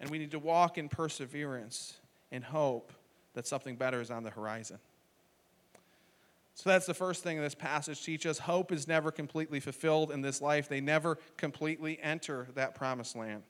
And 0.00 0.10
we 0.10 0.18
need 0.18 0.30
to 0.30 0.38
walk 0.38 0.78
in 0.78 0.88
perseverance 0.88 1.96
and 2.30 2.44
hope 2.44 2.92
that 3.34 3.46
something 3.46 3.76
better 3.76 4.00
is 4.00 4.10
on 4.10 4.22
the 4.22 4.30
horizon. 4.30 4.78
So 6.54 6.70
that's 6.70 6.86
the 6.86 6.94
first 6.94 7.22
thing 7.22 7.40
this 7.40 7.54
passage 7.54 8.02
teaches. 8.04 8.40
Hope 8.40 8.72
is 8.72 8.88
never 8.88 9.12
completely 9.12 9.60
fulfilled 9.60 10.10
in 10.10 10.22
this 10.22 10.42
life. 10.42 10.68
They 10.68 10.80
never 10.80 11.18
completely 11.36 12.00
enter 12.02 12.48
that 12.54 12.74
promised 12.74 13.14
land. 13.14 13.44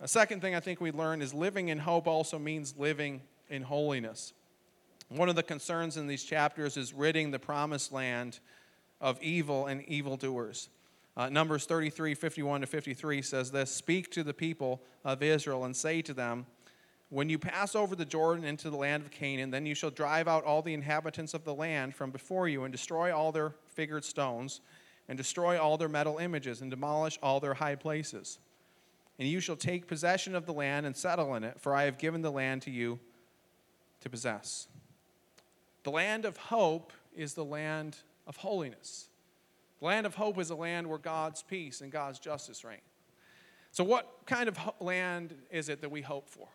A 0.00 0.08
second 0.08 0.40
thing 0.40 0.54
I 0.54 0.60
think 0.60 0.80
we 0.80 0.90
learn 0.90 1.20
is 1.20 1.34
living 1.34 1.68
in 1.68 1.78
hope 1.78 2.06
also 2.06 2.38
means 2.38 2.74
living 2.78 3.20
in 3.50 3.62
holiness. 3.62 4.32
One 5.08 5.28
of 5.28 5.36
the 5.36 5.42
concerns 5.42 5.96
in 5.96 6.06
these 6.06 6.24
chapters 6.24 6.76
is 6.76 6.94
ridding 6.94 7.30
the 7.30 7.38
promised 7.38 7.92
land 7.92 8.40
of 9.00 9.20
evil 9.22 9.66
and 9.66 9.82
evildoers. 9.84 10.68
Uh, 11.16 11.28
Numbers 11.28 11.64
33, 11.64 12.14
51 12.14 12.60
to 12.60 12.66
53 12.66 13.22
says 13.22 13.50
this 13.50 13.70
Speak 13.70 14.10
to 14.12 14.22
the 14.22 14.34
people 14.34 14.82
of 15.04 15.22
Israel 15.22 15.64
and 15.64 15.76
say 15.76 16.02
to 16.02 16.14
them, 16.14 16.46
when 17.10 17.30
you 17.30 17.38
pass 17.38 17.74
over 17.74 17.96
the 17.96 18.04
Jordan 18.04 18.44
into 18.44 18.68
the 18.68 18.76
land 18.76 19.02
of 19.02 19.10
Canaan, 19.10 19.50
then 19.50 19.64
you 19.64 19.74
shall 19.74 19.90
drive 19.90 20.28
out 20.28 20.44
all 20.44 20.60
the 20.60 20.74
inhabitants 20.74 21.32
of 21.32 21.44
the 21.44 21.54
land 21.54 21.94
from 21.94 22.10
before 22.10 22.48
you 22.48 22.64
and 22.64 22.72
destroy 22.72 23.14
all 23.14 23.32
their 23.32 23.54
figured 23.68 24.04
stones 24.04 24.60
and 25.08 25.16
destroy 25.16 25.58
all 25.58 25.78
their 25.78 25.88
metal 25.88 26.18
images 26.18 26.60
and 26.60 26.70
demolish 26.70 27.18
all 27.22 27.40
their 27.40 27.54
high 27.54 27.76
places. 27.76 28.38
And 29.18 29.26
you 29.26 29.40
shall 29.40 29.56
take 29.56 29.86
possession 29.86 30.34
of 30.34 30.44
the 30.44 30.52
land 30.52 30.84
and 30.84 30.94
settle 30.94 31.34
in 31.34 31.44
it, 31.44 31.58
for 31.60 31.74
I 31.74 31.84
have 31.84 31.96
given 31.96 32.20
the 32.20 32.30
land 32.30 32.62
to 32.62 32.70
you 32.70 32.98
to 34.02 34.10
possess. 34.10 34.68
The 35.84 35.90
land 35.90 36.26
of 36.26 36.36
hope 36.36 36.92
is 37.16 37.32
the 37.32 37.44
land 37.44 37.96
of 38.28 38.36
holiness. 38.36 39.08
The 39.80 39.86
land 39.86 40.06
of 40.06 40.14
hope 40.14 40.38
is 40.38 40.50
a 40.50 40.54
land 40.54 40.86
where 40.86 40.98
God's 40.98 41.42
peace 41.42 41.80
and 41.80 41.90
God's 41.90 42.18
justice 42.18 42.62
reign. 42.62 42.78
So, 43.72 43.82
what 43.82 44.08
kind 44.26 44.48
of 44.48 44.58
land 44.80 45.34
is 45.50 45.68
it 45.68 45.80
that 45.80 45.90
we 45.90 46.02
hope 46.02 46.28
for? 46.28 46.48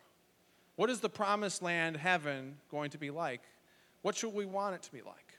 What 0.75 0.89
is 0.89 1.00
the 1.00 1.10
promised 1.10 1.62
land, 1.62 1.98
heaven, 1.98 2.58
going 2.70 2.92
to 2.92 2.98
be 2.98 3.10
like? 3.10 3.42
What 4.01 4.15
should 4.15 4.34
we 4.34 4.46
want 4.46 4.75
it 4.75 4.82
to 4.84 4.92
be 4.92 5.01
like? 5.01 5.34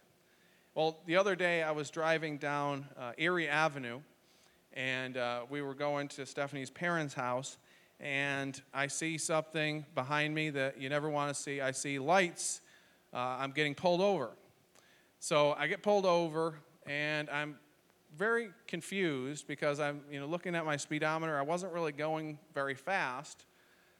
Well, 0.74 0.98
the 1.06 1.16
other 1.16 1.36
day 1.36 1.62
I 1.62 1.70
was 1.70 1.90
driving 1.90 2.38
down 2.38 2.86
uh, 2.98 3.12
Erie 3.18 3.48
Avenue, 3.48 4.00
and 4.72 5.16
uh, 5.16 5.42
we 5.48 5.62
were 5.62 5.74
going 5.74 6.08
to 6.08 6.26
Stephanie's 6.26 6.70
parents' 6.70 7.14
house, 7.14 7.58
and 8.00 8.60
I 8.72 8.86
see 8.86 9.18
something 9.18 9.84
behind 9.94 10.34
me 10.34 10.50
that 10.50 10.80
you 10.80 10.88
never 10.88 11.08
want 11.08 11.34
to 11.34 11.40
see. 11.40 11.60
I 11.60 11.70
see 11.72 11.98
lights. 11.98 12.60
Uh, 13.12 13.18
I'm 13.18 13.52
getting 13.52 13.74
pulled 13.74 14.00
over. 14.00 14.30
So 15.20 15.52
I 15.52 15.66
get 15.66 15.82
pulled 15.82 16.06
over, 16.06 16.58
and 16.86 17.30
I'm 17.30 17.56
very 18.16 18.50
confused 18.66 19.46
because 19.46 19.80
I'm 19.80 20.02
you 20.10 20.20
know, 20.20 20.26
looking 20.26 20.54
at 20.54 20.64
my 20.64 20.76
speedometer. 20.76 21.38
I 21.38 21.42
wasn't 21.42 21.72
really 21.72 21.92
going 21.92 22.38
very 22.54 22.74
fast. 22.74 23.46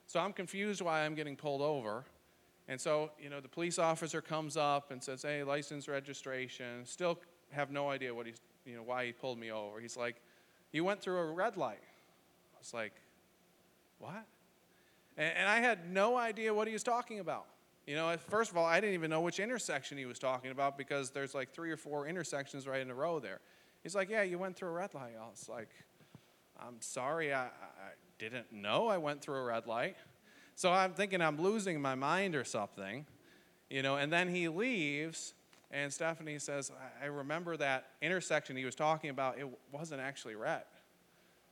So 0.07 0.21
I'm 0.21 0.33
confused 0.33 0.83
why 0.83 1.05
I'm 1.05 1.15
getting 1.15 1.37
pulled 1.37 1.63
over. 1.63 2.05
And 2.69 2.81
so, 2.81 3.11
you 3.21 3.29
know, 3.29 3.41
the 3.41 3.49
police 3.49 3.79
officer 3.79 4.21
comes 4.21 4.57
up 4.57 4.91
and 4.91 5.03
says, 5.03 5.23
"Hey, 5.23 5.43
license 5.43 5.89
registration." 5.89 6.87
Still 6.87 7.19
have 7.51 7.71
no 7.71 7.91
idea 7.91 8.15
what 8.15 8.27
he's, 8.27 8.41
you 8.65 8.77
know, 8.77 8.83
why 8.83 9.07
he 9.07 9.13
pulled 9.13 9.39
me 9.39 9.51
over. 9.51 9.81
He's 9.81 9.97
like, 9.97 10.21
"You 10.73 10.85
went 10.85 11.01
through 11.01 11.19
a 11.19 11.27
red 11.33 11.57
light." 11.57 11.83
I 12.55 12.59
was 12.59 12.73
like, 12.73 12.93
"What?" 13.99 14.25
And, 15.17 15.37
and 15.37 15.49
I 15.49 15.61
had 15.61 15.91
no 15.91 16.17
idea 16.17 16.55
what 16.55 16.67
he 16.67 16.73
was 16.73 16.83
talking 16.83 17.21
about. 17.21 17.47
You 17.87 17.97
know, 17.97 18.17
first 18.29 18.51
of 18.51 18.57
all, 18.57 18.65
I 18.65 18.81
didn't 18.81 18.95
even 18.95 19.11
know 19.11 19.21
which 19.21 19.39
intersection 19.39 19.99
he 19.99 20.07
was 20.07 20.19
talking 20.19 20.51
about 20.51 20.79
because 20.79 21.11
there's 21.11 21.35
like 21.35 21.53
three 21.53 21.71
or 21.71 21.77
four 21.77 22.07
intersections 22.07 22.67
right 22.67 22.81
in 22.81 22.91
a 22.91 22.95
row 22.95 23.21
there. 23.21 23.41
He's 23.83 23.95
like, 23.95 24.09
"Yeah, 24.09 24.23
you 24.23 24.39
went 24.39 24.57
through 24.57 24.71
a 24.71 24.73
red 24.73 24.95
light." 24.95 25.13
I 25.21 25.29
was 25.29 25.49
like, 25.49 25.69
"I'm 26.59 26.81
sorry, 26.81 27.35
I, 27.35 27.45
I 27.45 27.51
didn't 28.19 28.53
know 28.53 28.89
I 28.89 28.99
went 28.99 29.21
through 29.21 29.37
a 29.37 29.45
red 29.45 29.67
light. 29.67 29.97
So 30.55 30.73
I'm 30.73 30.93
thinking 30.93 31.21
I'm 31.21 31.41
losing 31.41 31.81
my 31.81 31.95
mind 31.95 32.37
or 32.37 32.45
something, 32.45 33.07
you 33.69 33.83
know, 33.83 33.97
and 33.97 34.13
then 34.13 34.29
he 34.29 34.49
leaves, 34.49 35.35
and 35.71 35.93
Stephanie 35.93 36.39
says, 36.39 36.71
I 37.03 37.07
remember 37.07 37.57
that 37.57 37.87
intersection 38.01 38.57
he 38.57 38.65
was 38.65 38.77
talking 38.77 39.11
about, 39.11 39.39
it 39.39 39.49
wasn't 39.73 40.01
actually 40.01 40.37
red. 40.37 40.63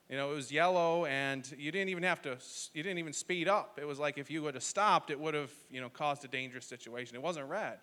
You 0.09 0.17
know, 0.17 0.31
it 0.31 0.35
was 0.35 0.53
yellow, 0.53 1.07
and 1.07 1.51
you 1.57 1.73
didn't 1.73 1.89
even 1.89 2.03
have 2.03 2.21
to, 2.23 2.37
you 2.75 2.83
didn't 2.83 2.99
even 2.99 3.13
speed 3.13 3.49
up. 3.49 3.79
It 3.81 3.87
was 3.87 3.99
like 3.99 4.19
if 4.19 4.31
you 4.31 4.43
would 4.43 4.55
have 4.55 4.63
stopped, 4.63 5.11
it 5.11 5.19
would 5.19 5.35
have, 5.35 5.51
you 5.71 5.81
know, 5.81 5.89
caused 5.89 6.25
a 6.25 6.29
dangerous 6.29 6.67
situation. 6.67 7.17
It 7.17 7.23
wasn't 7.23 7.49
red. 7.49 7.79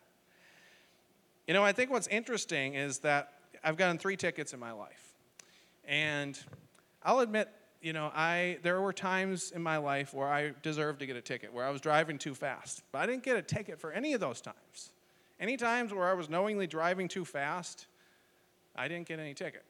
You 1.47 1.53
know, 1.55 1.63
I 1.63 1.71
think 1.71 1.89
what's 1.89 2.07
interesting 2.07 2.75
is 2.75 2.99
that 2.99 3.33
I've 3.63 3.77
gotten 3.77 3.97
three 3.97 4.15
tickets 4.15 4.53
in 4.53 4.59
my 4.59 4.71
life. 4.71 5.13
And 5.85 6.39
I'll 7.01 7.19
admit, 7.19 7.49
you 7.81 7.93
know, 7.93 8.11
I 8.13 8.59
there 8.61 8.79
were 8.81 8.93
times 8.93 9.51
in 9.51 9.63
my 9.63 9.77
life 9.77 10.13
where 10.13 10.27
I 10.27 10.51
deserved 10.61 10.99
to 10.99 11.07
get 11.07 11.15
a 11.15 11.21
ticket, 11.21 11.51
where 11.51 11.65
I 11.65 11.71
was 11.71 11.81
driving 11.81 12.19
too 12.19 12.35
fast. 12.35 12.83
But 12.91 12.99
I 12.99 13.05
didn't 13.07 13.23
get 13.23 13.37
a 13.37 13.41
ticket 13.41 13.79
for 13.79 13.91
any 13.91 14.13
of 14.13 14.19
those 14.19 14.41
times. 14.41 14.91
Any 15.39 15.57
times 15.57 15.93
where 15.93 16.07
I 16.07 16.13
was 16.13 16.29
knowingly 16.29 16.67
driving 16.67 17.07
too 17.07 17.25
fast, 17.25 17.87
I 18.75 18.87
didn't 18.87 19.07
get 19.07 19.19
any 19.19 19.33
ticket. 19.33 19.63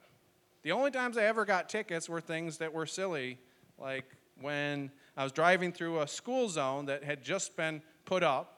The 0.64 0.72
only 0.72 0.92
times 0.92 1.18
I 1.18 1.24
ever 1.24 1.46
got 1.46 1.70
tickets 1.70 2.10
were 2.10 2.22
things 2.22 2.58
that 2.58 2.74
were 2.74 2.86
silly, 2.86 3.38
like 3.78 4.06
when 4.42 4.92
I 5.16 5.24
was 5.24 5.32
driving 5.32 5.72
through 5.72 6.02
a 6.02 6.08
school 6.08 6.50
zone 6.50 6.86
that 6.86 7.04
had 7.04 7.24
just 7.24 7.56
been 7.56 7.82
put 8.06 8.24
up. 8.24 8.56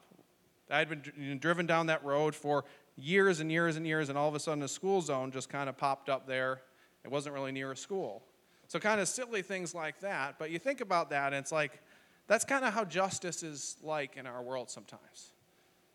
I 0.70 0.79
had 0.79 0.89
been 0.89 1.38
driven 1.39 1.65
down 1.65 1.88
that 1.88 2.03
road 2.03 2.34
for 2.34 2.63
years 2.98 3.39
and 3.39 3.51
years 3.51 3.75
and 3.75 3.86
years, 3.86 4.10
and 4.10 4.17
all 4.17 4.29
of 4.29 4.36
a 4.36 4.39
sudden 4.39 4.63
a 4.63 4.67
school 4.67 5.01
zone 5.01 5.31
just 5.31 5.50
kind 5.50 5.67
of 5.67 5.77
popped 5.77 6.10
up 6.10 6.27
there. 6.27 6.62
It 7.03 7.12
wasn't 7.12 7.36
really 7.36 7.51
near 7.51 7.72
a 7.72 7.77
school. 7.77 8.24
So, 8.67 8.79
kind 8.79 9.01
of 9.01 9.08
silly 9.10 9.41
things 9.41 9.75
like 9.75 10.00
that. 10.00 10.39
But 10.39 10.50
you 10.50 10.60
think 10.60 10.79
about 10.79 11.10
that, 11.10 11.34
and 11.34 11.36
it's 11.36 11.51
like, 11.51 11.81
that's 12.27 12.46
kind 12.46 12.63
of 12.63 12.74
how 12.74 12.86
justice 12.86 13.43
is 13.43 13.75
like 13.84 14.15
in 14.15 14.25
our 14.25 14.41
world 14.41 14.70
sometimes. 14.70 15.34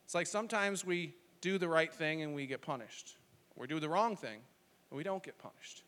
It's 0.05 0.15
like 0.15 0.27
sometimes 0.27 0.85
we 0.85 1.15
do 1.41 1.57
the 1.57 1.69
right 1.69 1.93
thing 1.93 2.23
and 2.23 2.35
we 2.35 2.47
get 2.47 2.61
punished, 2.61 3.17
we 3.57 3.67
do 3.67 3.81
the 3.81 3.89
wrong 3.89 4.17
thing 4.17 4.41
and 4.91 4.97
we 4.99 5.03
don't 5.03 5.23
get 5.23 5.39
punished. 5.39 5.83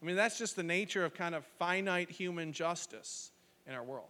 I 0.00 0.06
mean, 0.06 0.16
that's 0.16 0.38
just 0.38 0.56
the 0.56 0.62
nature 0.62 1.04
of 1.04 1.14
kind 1.14 1.34
of 1.34 1.44
finite 1.58 2.10
human 2.10 2.52
justice 2.52 3.30
in 3.66 3.74
our 3.74 3.82
world. 3.82 4.08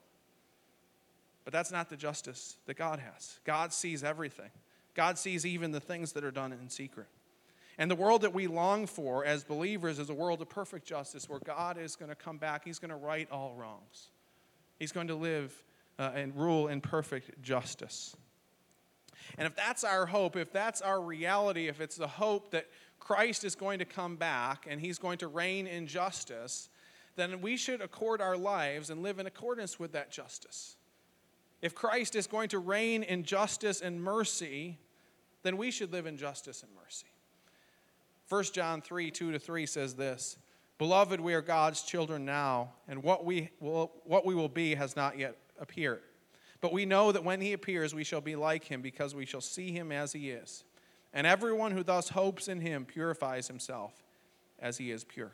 But 1.45 1.53
that's 1.53 1.73
not 1.73 1.89
the 1.89 1.97
justice 1.97 2.57
that 2.67 2.77
God 2.77 2.99
has. 2.99 3.39
God 3.45 3.73
sees 3.73 4.05
everything, 4.05 4.51
God 4.95 5.19
sees 5.19 5.47
even 5.47 5.73
the 5.73 5.81
things 5.81 6.13
that 6.13 6.25
are 6.25 6.31
done 6.31 6.53
in 6.53 6.69
secret. 6.69 7.07
And 7.81 7.89
the 7.89 7.95
world 7.95 8.23
that 8.23 8.35
we 8.35 8.49
long 8.49 8.89
for 8.89 9.25
as 9.25 9.45
believers 9.45 10.01
is 10.01 10.11
a 10.11 10.15
world 10.15 10.43
of 10.43 10.49
perfect 10.49 10.85
justice 10.85 11.29
where 11.29 11.39
God 11.39 11.79
is 11.79 11.95
going 11.95 12.09
to 12.09 12.17
come 12.17 12.37
back. 12.37 12.65
He's 12.65 12.81
going 12.81 12.91
to 12.91 12.97
right 12.97 13.29
all 13.31 13.55
wrongs. 13.57 14.09
He's 14.81 14.91
going 14.91 15.07
to 15.09 15.15
live 15.15 15.55
uh, 15.97 16.11
and 16.15 16.35
rule 16.37 16.67
in 16.67 16.81
perfect 16.81 17.41
justice. 17.41 18.17
And 19.37 19.47
if 19.47 19.55
that's 19.55 19.85
our 19.85 20.07
hope, 20.07 20.37
if 20.37 20.53
that's 20.53 20.81
our 20.81 21.01
reality, 21.01 21.69
if 21.69 21.81
it's 21.81 21.97
the 21.97 22.09
hope 22.09 22.51
that 22.51 22.67
Christ 23.09 23.43
is 23.43 23.55
going 23.55 23.79
to 23.79 23.87
come 23.87 24.17
back 24.17 24.67
and 24.69 24.79
he's 24.79 24.99
going 24.99 25.17
to 25.17 25.29
reign 25.29 25.67
in 25.67 25.87
justice, 25.87 26.69
then 27.17 27.41
we 27.41 27.57
should 27.57 27.81
accord 27.81 28.21
our 28.21 28.37
lives 28.37 28.91
and 28.91 29.03
live 29.03 29.19
in 29.19 29.27
accordance 29.27 29.79
with 29.79 29.93
that 29.93 30.11
justice. 30.11 30.77
If 31.63 31.75
Christ 31.75 32.15
is 32.15 32.27
going 32.27 32.51
to 32.51 32.59
reign 32.59 33.03
in 33.03 33.23
justice 33.23 33.81
and 33.81 34.03
mercy, 34.03 34.77
then 35.43 35.57
we 35.57 35.71
should 35.71 35.91
live 35.91 36.05
in 36.05 36.19
justice 36.19 36.63
and 36.63 36.71
mercy. 36.75 37.07
1 38.29 38.45
John 38.53 38.83
3 38.83 39.11
2 39.11 39.33
to 39.33 39.39
3 39.39 39.65
says 39.65 39.95
this 39.95 40.37
Beloved, 40.77 41.19
we 41.19 41.33
are 41.33 41.41
God's 41.41 41.81
children 41.81 42.27
now, 42.27 42.75
and 42.89 43.03
what 43.03 43.25
we, 43.25 43.49
will, 43.59 43.91
what 44.05 44.27
we 44.27 44.35
will 44.35 44.51
be 44.51 44.75
has 44.75 44.97
not 44.97 45.17
yet 45.17 45.35
appeared. 45.59 46.03
But 46.61 46.75
we 46.75 46.85
know 46.85 47.11
that 47.13 47.25
when 47.25 47.41
he 47.41 47.55
appears, 47.55 47.95
we 47.95 48.05
shall 48.05 48.21
be 48.21 48.37
like 48.37 48.65
him, 48.65 48.83
because 48.83 49.15
we 49.15 49.25
shall 49.25 49.41
see 49.41 49.73
him 49.73 49.93
as 49.93 50.13
he 50.13 50.29
is. 50.29 50.65
And 51.13 51.27
everyone 51.27 51.73
who 51.73 51.83
thus 51.83 52.11
hopes 52.11 52.49
in 52.49 52.61
him 52.61 52.85
purifies 52.85 53.49
himself 53.49 53.93
as 54.59 54.79
he 54.79 54.91
is 54.91 55.05
pure. 55.05 55.33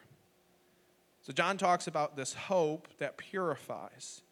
So, 1.23 1.33
John 1.33 1.57
talks 1.57 1.87
about 1.87 2.16
this 2.16 2.35
hope 2.35 2.88
that 2.99 3.16
purifies. 3.16 4.23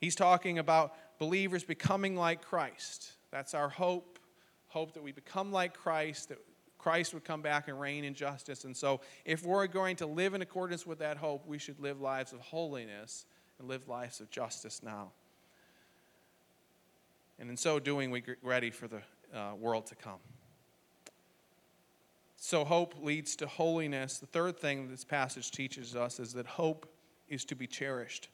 He's 0.00 0.14
talking 0.14 0.58
about 0.58 0.94
believers 1.18 1.64
becoming 1.64 2.14
like 2.14 2.42
Christ. 2.42 3.12
That's 3.32 3.54
our 3.54 3.68
hope. 3.68 4.18
Hope 4.68 4.94
that 4.94 5.02
we 5.02 5.12
become 5.12 5.50
like 5.50 5.74
Christ, 5.74 6.28
that 6.28 6.38
Christ 6.78 7.12
would 7.14 7.24
come 7.24 7.42
back 7.42 7.66
and 7.68 7.80
reign 7.80 8.04
in 8.04 8.14
justice. 8.14 8.64
And 8.64 8.76
so, 8.76 9.00
if 9.24 9.44
we're 9.44 9.66
going 9.66 9.96
to 9.96 10.06
live 10.06 10.34
in 10.34 10.42
accordance 10.42 10.86
with 10.86 11.00
that 11.00 11.16
hope, 11.16 11.46
we 11.46 11.58
should 11.58 11.80
live 11.80 12.00
lives 12.00 12.32
of 12.32 12.40
holiness 12.40 13.26
and 13.58 13.66
live 13.66 13.88
lives 13.88 14.20
of 14.20 14.30
justice 14.30 14.80
now. 14.82 15.10
And 17.40 17.50
in 17.50 17.56
so 17.56 17.78
doing, 17.78 18.10
we 18.10 18.20
get 18.20 18.38
ready 18.42 18.70
for 18.70 18.88
the 18.88 19.02
uh, 19.34 19.54
world 19.56 19.86
to 19.86 19.96
come. 19.96 20.18
So, 22.40 22.64
hope 22.64 22.94
leads 23.02 23.34
to 23.36 23.48
holiness. 23.48 24.18
The 24.18 24.26
third 24.26 24.58
thing 24.58 24.88
this 24.88 25.04
passage 25.04 25.50
teaches 25.50 25.96
us 25.96 26.20
is 26.20 26.32
that 26.34 26.46
hope 26.46 26.88
is 27.26 27.44
to 27.46 27.56
be 27.56 27.66
cherished. 27.66 28.28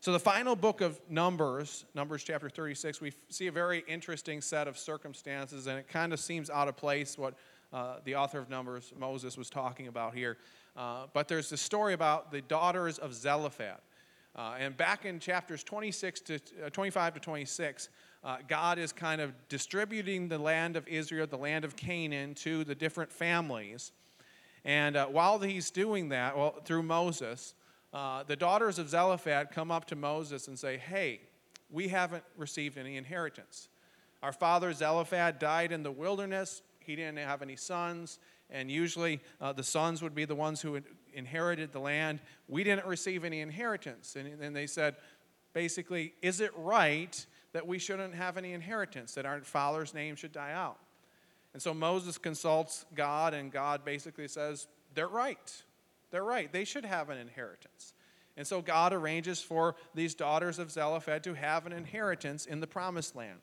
So, 0.00 0.10
the 0.10 0.18
final 0.18 0.56
book 0.56 0.80
of 0.80 0.98
Numbers, 1.10 1.84
Numbers 1.94 2.24
chapter 2.24 2.48
36, 2.48 3.02
we 3.02 3.12
see 3.28 3.48
a 3.48 3.52
very 3.52 3.84
interesting 3.86 4.40
set 4.40 4.68
of 4.68 4.78
circumstances, 4.78 5.66
and 5.66 5.78
it 5.78 5.86
kind 5.86 6.14
of 6.14 6.18
seems 6.18 6.48
out 6.48 6.66
of 6.66 6.78
place 6.78 7.18
what 7.18 7.34
uh, 7.74 7.96
the 8.04 8.16
author 8.16 8.38
of 8.38 8.48
Numbers, 8.48 8.90
Moses, 8.98 9.36
was 9.36 9.50
talking 9.50 9.86
about 9.86 10.14
here. 10.14 10.38
Uh, 10.74 11.08
but 11.12 11.28
there's 11.28 11.50
this 11.50 11.60
story 11.60 11.92
about 11.92 12.32
the 12.32 12.40
daughters 12.40 12.98
of 12.98 13.12
Zelophehad. 13.12 13.80
Uh, 14.34 14.54
and 14.58 14.76
back 14.76 15.04
in 15.04 15.18
chapters 15.18 15.62
26 15.62 16.20
to 16.20 16.40
uh, 16.64 16.70
25 16.70 17.14
to 17.14 17.20
26, 17.20 17.88
uh, 18.24 18.36
God 18.48 18.78
is 18.78 18.92
kind 18.92 19.20
of 19.20 19.32
distributing 19.48 20.28
the 20.28 20.38
land 20.38 20.76
of 20.76 20.88
Israel, 20.88 21.26
the 21.26 21.36
land 21.36 21.64
of 21.64 21.76
Canaan, 21.76 22.34
to 22.36 22.64
the 22.64 22.74
different 22.74 23.12
families. 23.12 23.92
And 24.64 24.96
uh, 24.96 25.06
while 25.06 25.38
he's 25.40 25.70
doing 25.70 26.10
that, 26.10 26.36
well, 26.36 26.56
through 26.64 26.84
Moses, 26.84 27.54
uh, 27.92 28.22
the 28.22 28.36
daughters 28.36 28.78
of 28.78 28.88
Zelophehad 28.88 29.50
come 29.50 29.70
up 29.70 29.86
to 29.86 29.96
Moses 29.96 30.48
and 30.48 30.58
say, 30.58 30.78
Hey, 30.78 31.20
we 31.70 31.88
haven't 31.88 32.24
received 32.36 32.78
any 32.78 32.96
inheritance. 32.96 33.68
Our 34.22 34.32
father 34.32 34.72
Zelophehad 34.72 35.38
died 35.38 35.72
in 35.72 35.82
the 35.82 35.90
wilderness. 35.90 36.62
He 36.78 36.96
didn't 36.96 37.18
have 37.18 37.42
any 37.42 37.56
sons, 37.56 38.18
and 38.50 38.70
usually 38.70 39.20
uh, 39.40 39.52
the 39.52 39.62
sons 39.62 40.02
would 40.02 40.14
be 40.14 40.24
the 40.24 40.34
ones 40.34 40.60
who 40.60 40.80
inherited 41.14 41.72
the 41.72 41.80
land. 41.80 42.20
We 42.48 42.64
didn't 42.64 42.86
receive 42.86 43.24
any 43.24 43.40
inheritance. 43.40 44.16
And 44.16 44.40
then 44.40 44.52
they 44.52 44.66
said, 44.66 44.96
basically, 45.52 46.14
is 46.22 46.40
it 46.40 46.52
right 46.56 47.24
that 47.52 47.66
we 47.66 47.78
shouldn't 47.78 48.14
have 48.14 48.36
any 48.36 48.52
inheritance, 48.52 49.14
that 49.14 49.26
our 49.26 49.40
father's 49.40 49.94
name 49.94 50.16
should 50.16 50.32
die 50.32 50.52
out? 50.52 50.78
And 51.52 51.60
so 51.60 51.74
Moses 51.74 52.16
consults 52.18 52.86
God, 52.94 53.34
and 53.34 53.52
God 53.52 53.84
basically 53.84 54.28
says, 54.28 54.68
they're 54.94 55.08
right. 55.08 55.62
They're 56.10 56.24
right. 56.24 56.50
They 56.50 56.64
should 56.64 56.84
have 56.84 57.10
an 57.10 57.18
inheritance. 57.18 57.94
And 58.36 58.46
so 58.46 58.62
God 58.62 58.92
arranges 58.92 59.42
for 59.42 59.76
these 59.94 60.14
daughters 60.14 60.58
of 60.58 60.70
Zelophehad 60.70 61.22
to 61.24 61.34
have 61.34 61.66
an 61.66 61.72
inheritance 61.72 62.46
in 62.46 62.60
the 62.60 62.66
promised 62.66 63.14
land. 63.14 63.40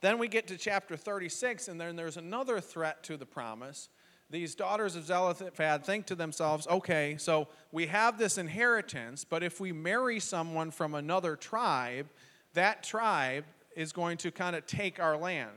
Then 0.00 0.18
we 0.18 0.28
get 0.28 0.46
to 0.46 0.56
chapter 0.56 0.96
36, 0.96 1.68
and 1.68 1.78
then 1.78 1.94
there's 1.96 2.16
another 2.16 2.60
threat 2.60 3.02
to 3.04 3.18
the 3.18 3.26
promise. 3.26 3.90
These 4.30 4.54
daughters 4.54 4.94
of 4.94 5.04
Zelophehad 5.04 5.84
think 5.84 6.06
to 6.06 6.14
themselves, 6.14 6.66
okay, 6.68 7.16
so 7.18 7.48
we 7.72 7.86
have 7.86 8.16
this 8.16 8.38
inheritance, 8.38 9.24
but 9.24 9.42
if 9.42 9.58
we 9.58 9.72
marry 9.72 10.20
someone 10.20 10.70
from 10.70 10.94
another 10.94 11.34
tribe, 11.34 12.08
that 12.54 12.84
tribe 12.84 13.44
is 13.74 13.92
going 13.92 14.18
to 14.18 14.30
kind 14.30 14.54
of 14.54 14.66
take 14.66 15.00
our 15.00 15.16
land 15.16 15.50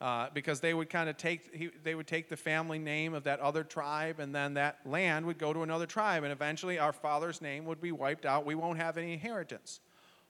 uh, 0.00 0.28
because 0.34 0.60
they 0.60 0.74
would 0.74 0.90
kind 0.90 1.08
of 1.08 1.16
take 1.16 1.54
he, 1.54 1.70
they 1.84 1.94
would 1.94 2.06
take 2.08 2.28
the 2.28 2.36
family 2.36 2.78
name 2.78 3.14
of 3.14 3.24
that 3.24 3.38
other 3.40 3.62
tribe 3.62 4.18
and 4.18 4.34
then 4.34 4.54
that 4.54 4.78
land 4.84 5.24
would 5.24 5.38
go 5.38 5.52
to 5.52 5.62
another 5.62 5.86
tribe 5.86 6.24
and 6.24 6.32
eventually 6.32 6.78
our 6.78 6.92
father's 6.92 7.40
name 7.40 7.64
would 7.64 7.80
be 7.80 7.92
wiped 7.92 8.26
out. 8.26 8.44
We 8.44 8.56
won't 8.56 8.78
have 8.78 8.96
any 8.96 9.12
inheritance. 9.12 9.80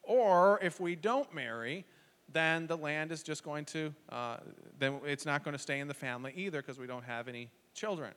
Or 0.02 0.58
if 0.62 0.80
we 0.80 0.94
don't 0.94 1.32
marry 1.34 1.86
then 2.32 2.66
the 2.66 2.76
land 2.76 3.12
is 3.12 3.22
just 3.22 3.44
going 3.44 3.64
to 3.64 3.94
uh, 4.10 4.36
then 4.78 5.00
it's 5.04 5.26
not 5.26 5.44
going 5.44 5.52
to 5.52 5.62
stay 5.62 5.80
in 5.80 5.88
the 5.88 5.94
family 5.94 6.32
either 6.36 6.60
because 6.60 6.78
we 6.78 6.86
don't 6.86 7.04
have 7.04 7.28
any 7.28 7.50
children 7.74 8.12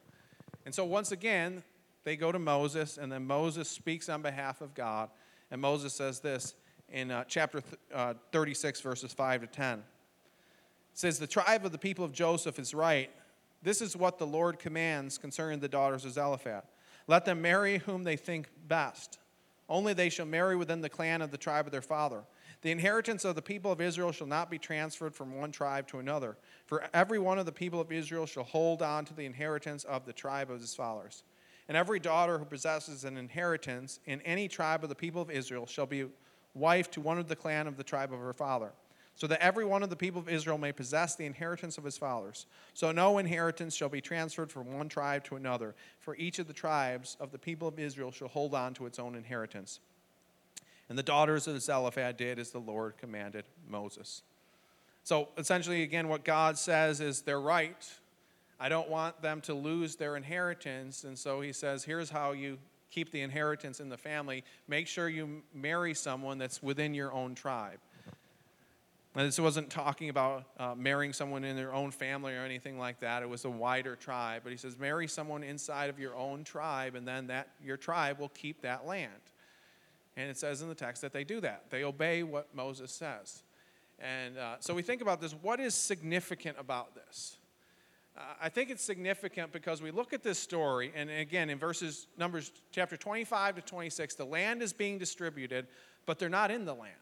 and 0.65 0.74
so 0.74 0.84
once 0.86 1.12
again 1.12 1.63
they 2.03 2.15
go 2.15 2.31
to 2.31 2.39
moses 2.39 2.98
and 2.98 3.12
then 3.12 3.25
moses 3.25 3.69
speaks 3.69 4.10
on 4.10 4.22
behalf 4.22 4.62
of 4.62 4.74
god 4.74 5.10
and 5.51 5.62
moses 5.62 5.93
says 5.93 6.19
this 6.19 6.55
in 6.89 7.12
uh, 7.12 7.24
chapter 7.27 7.62
th- 7.62 7.79
uh, 7.93 8.13
36 8.31 8.81
verses 8.81 9.13
5 9.13 9.41
to 9.41 9.48
10 9.48 9.84
says, 10.95 11.19
The 11.19 11.27
tribe 11.27 11.65
of 11.65 11.72
the 11.72 11.77
people 11.77 12.03
of 12.03 12.12
Joseph 12.12 12.57
is 12.57 12.74
right. 12.74 13.10
This 13.62 13.82
is 13.82 13.95
what 13.95 14.17
the 14.17 14.28
Lord 14.28 14.60
commands 14.60 15.17
concerning 15.17 15.60
the 15.60 15.67
daughters 15.67 16.06
of 16.06 16.12
Zelophehad. 16.12 16.63
Let 17.08 17.25
them 17.25 17.41
marry 17.41 17.80
whom 17.80 18.04
they 18.04 18.15
think 18.15 18.49
best. 18.67 19.19
Only 19.67 19.93
they 19.93 20.10
shall 20.10 20.25
marry 20.25 20.56
within 20.56 20.82
the 20.82 20.89
clan 20.89 21.21
of 21.21 21.32
the 21.32 21.38
tribe 21.38 21.65
of 21.65 21.71
their 21.71 21.82
father. 21.82 22.23
The 22.65 22.71
inheritance 22.71 23.25
of 23.25 23.36
the 23.36 23.43
people 23.43 23.71
of 23.71 23.80
Israel 23.80 24.12
shall 24.12 24.25
not 24.25 24.49
be 24.49 24.58
transferred 24.58 25.13
from 25.13 25.36
one 25.36 25.51
tribe 25.51 25.88
to 25.89 25.99
another, 25.99 26.36
for 26.65 26.86
every 26.95 27.19
one 27.19 27.38
of 27.38 27.45
the 27.45 27.51
people 27.51 27.80
of 27.80 27.91
Israel 27.91 28.25
shall 28.25 28.43
hold 28.43 28.82
on 28.82 29.06
to 29.06 29.13
the 29.13 29.28
inheritance 29.28 29.84
of 29.84 30.04
the 30.04 30.13
tribe 30.13 30.49
of 30.49 30.60
his 30.60 30.73
fathers. 30.73 31.21
And 31.67 31.78
every 31.78 31.99
daughter 31.99 32.39
who 32.39 32.45
possesses 32.45 33.06
an 33.06 33.17
inheritance 33.17 33.99
in 34.08 34.19
any 34.21 34.47
tribe 34.47 34.82
of 34.82 34.89
the 34.89 34.95
people 34.95 35.21
of 35.21 35.30
Israel 35.30 35.67
shall 35.67 35.86
be 35.86 36.08
wife 36.56 36.89
to 36.89 37.01
one 37.01 37.19
of 37.19 37.28
the 37.28 37.36
clan 37.36 37.67
of 37.67 37.78
the 37.78 37.84
tribe 37.84 38.12
of 38.12 38.17
her 38.17 38.34
father 38.34 38.71
so 39.13 39.28
that 39.28 39.43
every 39.43 39.63
one 39.63 39.84
of 39.84 39.91
the 39.91 39.95
people 39.95 40.19
of 40.19 40.28
Israel 40.28 40.58
may 40.58 40.71
possess 40.71 41.15
the 41.15 41.25
inheritance 41.25 41.78
of 41.78 41.84
his 41.84 41.99
fathers. 41.99 42.47
So 42.73 42.91
no 42.91 43.19
inheritance 43.19 43.75
shall 43.75 43.89
be 43.89 44.01
transferred 44.01 44.51
from 44.51 44.73
one 44.73 44.89
tribe 44.89 45.23
to 45.25 45.36
another, 45.36 45.75
for 45.99 46.15
each 46.17 46.39
of 46.39 46.47
the 46.47 46.54
tribes 46.54 47.15
of 47.19 47.32
the 47.32 47.38
people 47.38 47.67
of 47.67 47.78
Israel 47.78 48.12
shall 48.12 48.28
hold 48.28 48.56
on 48.56 48.73
to 48.73 48.88
its 48.88 48.97
own 48.97 49.13
inheritance. 49.13 49.80
And 50.89 50.98
the 50.98 51.04
daughters 51.04 51.48
of 51.48 51.60
Zelophehad 51.62 52.17
did 52.17 52.38
as 52.38 52.52
the 52.52 52.60
Lord 52.60 52.98
commanded 52.98 53.45
Moses. 53.67 54.21
So 55.04 55.30
essentially, 55.38 55.84
again, 55.84 56.08
what 56.08 56.24
God 56.24 56.58
says 56.58 57.02
is 57.02 57.21
they're 57.21 57.39
right. 57.39 57.88
I 58.60 58.69
don't 58.69 58.89
want 58.89 59.21
them 59.21 59.41
to 59.41 59.54
lose 59.54 59.95
their 59.95 60.15
inheritance. 60.15 61.04
And 61.04 61.17
so 61.17 61.41
he 61.41 61.54
says, 61.54 61.84
here's 61.84 62.10
how 62.10 62.32
you 62.32 62.58
keep 62.91 63.12
the 63.12 63.21
inheritance 63.21 63.80
in 63.80 63.89
the 63.89 63.98
family. 63.98 64.43
Make 64.67 64.88
sure 64.88 65.10
you 65.10 65.43
marry 65.54 65.93
someone 65.93 66.38
that's 66.38 66.63
within 66.63 66.93
your 66.93 67.12
own 67.12 67.36
tribe. 67.36 67.80
And 69.15 69.28
this 69.28 69.39
wasn't 69.39 69.69
talking 69.69 70.10
about 70.10 70.43
uh, 70.60 70.76
marrying 70.76 71.13
someone 71.13 71.43
in 71.43 71.56
their 71.56 71.74
own 71.74 71.91
family 71.91 72.34
or 72.34 72.41
anything 72.41 72.78
like 72.78 73.00
that. 73.00 73.24
It 73.24 73.30
was 73.30 73.45
a 73.45 73.50
wider 73.50 73.95
tribe. 73.95 74.41
But 74.43 74.52
he 74.52 74.58
says, 74.58 74.78
marry 74.78 75.08
someone 75.08 75.41
inside 75.41 75.89
of 75.89 76.00
your 76.00 76.15
own 76.15 76.43
tribe, 76.43 76.95
and 76.95 77.08
then 77.08 77.28
that 77.28 77.50
your 77.63 77.78
tribe 77.78 78.19
will 78.19 78.30
keep 78.30 78.62
that 78.62 78.86
land. 78.86 79.12
And 80.17 80.30
it 80.30 80.38
says 80.38 80.62
in 80.62 80.69
the 80.69 80.75
text 80.75 81.01
that 81.01 81.13
they 81.13 81.23
do 81.23 81.41
that. 81.41 81.69
They 81.69 81.84
obey 81.84 82.23
what 82.23 82.54
Moses 82.56 82.91
says. 82.91 83.43
And 83.99 84.38
uh, 84.38 84.56
so 84.60 84.73
we 84.73 84.82
think 84.82 85.01
about 85.01 85.21
this. 85.21 85.34
What 85.34 85.60
is 85.60 85.73
significant 85.73 86.58
about 86.60 86.95
this? 86.95 87.38
Uh, 88.17 88.21
I 88.41 88.49
think 88.49 88.69
it's 88.69 88.84
significant 88.84 89.51
because 89.51 89.82
we 89.82 89.91
look 89.91 90.13
at 90.13 90.23
this 90.23 90.39
story, 90.39 90.91
and 90.95 91.10
again, 91.10 91.49
in 91.49 91.58
verses, 91.58 92.08
Numbers 92.17 92.51
chapter 92.71 92.95
25 92.95 93.56
to 93.56 93.62
26, 93.62 94.15
the 94.15 94.25
land 94.25 94.62
is 94.62 94.71
being 94.71 94.97
distributed, 94.97 95.67
but 96.06 96.17
they're 96.17 96.30
not 96.30 96.49
in 96.49 96.63
the 96.63 96.73
land. 96.73 96.93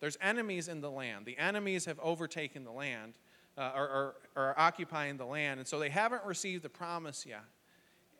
There's 0.00 0.18
enemies 0.20 0.68
in 0.68 0.80
the 0.80 0.90
land. 0.90 1.26
The 1.26 1.38
enemies 1.38 1.86
have 1.86 1.98
overtaken 2.00 2.64
the 2.64 2.70
land 2.70 3.14
uh, 3.56 3.72
or, 3.74 3.88
or, 3.88 4.14
or 4.36 4.60
occupying 4.60 5.16
the 5.16 5.24
land. 5.24 5.58
And 5.58 5.66
so 5.66 5.78
they 5.78 5.88
haven't 5.88 6.24
received 6.24 6.62
the 6.62 6.68
promise 6.68 7.26
yet. 7.26 7.44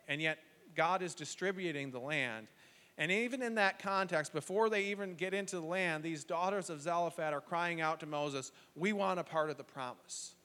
And 0.07 0.21
yet, 0.21 0.39
God 0.75 1.01
is 1.01 1.15
distributing 1.15 1.91
the 1.91 1.99
land. 1.99 2.47
And 2.99 3.13
even 3.13 3.41
in 3.41 3.55
that 3.55 3.79
context, 3.79 4.33
before 4.33 4.69
they 4.69 4.83
even 4.83 5.15
get 5.15 5.33
into 5.33 5.55
the 5.55 5.65
land, 5.65 6.03
these 6.03 6.25
daughters 6.25 6.69
of 6.69 6.81
Zelophehad 6.81 7.33
are 7.33 7.39
crying 7.39 7.79
out 7.79 8.01
to 8.01 8.05
Moses, 8.05 8.51
We 8.75 8.91
want 8.91 9.21
a 9.21 9.23
part 9.23 9.49
of 9.49 9.55
the 9.57 9.63
promise. 9.63 10.35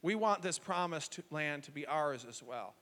We 0.00 0.14
want 0.14 0.40
this 0.40 0.56
promised 0.56 1.18
land 1.32 1.64
to 1.64 1.72
be 1.72 1.84
ours 1.86 2.24
as 2.28 2.40
well. 2.40 2.74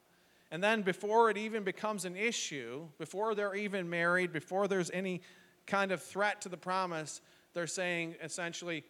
And 0.51 0.63
then, 0.63 0.83
before 0.83 1.31
it 1.31 1.39
even 1.39 1.65
becomes 1.65 2.05
an 2.05 2.15
issue, 2.15 2.87
before 2.99 3.35
they're 3.35 3.55
even 3.55 3.89
married, 3.89 4.35
before 4.35 4.69
there's 4.69 4.91
any 4.91 5.23
kind 5.67 5.93
of 5.93 6.03
threat 6.03 6.43
to 6.43 6.51
the 6.51 6.59
promise, 6.59 7.23
they're 7.55 7.67
saying 7.67 8.17
essentially, 8.23 8.85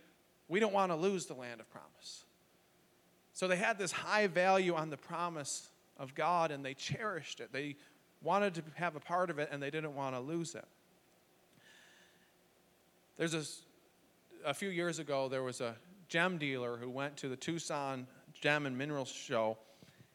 we 0.48 0.59
don't 0.59 0.72
want 0.72 0.90
to 0.90 0.96
lose 0.96 1.26
the 1.26 1.35
land 1.35 1.61
of 1.61 1.70
promise. 1.70 2.24
So 3.33 3.46
they 3.46 3.57
had 3.57 3.78
this 3.78 3.92
high 3.92 4.26
value 4.26 4.74
on 4.74 4.90
the 4.90 4.96
promise 4.96 5.70
of 5.98 6.16
God 6.16 6.50
and 6.50 6.64
they 6.64 6.74
cherished 6.74 7.38
it. 7.38 7.52
They 7.52 7.76
wanted 8.22 8.54
to 8.54 8.62
have 8.74 8.96
a 8.96 9.00
part 9.00 9.30
of 9.30 9.38
it 9.38 9.48
and 9.52 9.62
they 9.62 9.70
didn't 9.70 9.94
want 9.94 10.14
to 10.14 10.20
lose 10.20 10.54
it. 10.54 10.64
There's 13.16 13.35
a, 13.35 13.44
a 14.48 14.54
few 14.54 14.70
years 14.70 14.98
ago, 14.98 15.28
there 15.28 15.42
was 15.42 15.61
a 15.61 15.76
gem 16.08 16.38
dealer 16.38 16.76
who 16.76 16.90
went 16.90 17.16
to 17.18 17.28
the 17.28 17.37
Tucson 17.37 18.06
Gem 18.40 18.66
and 18.66 18.76
Mineral 18.76 19.04
Show 19.04 19.58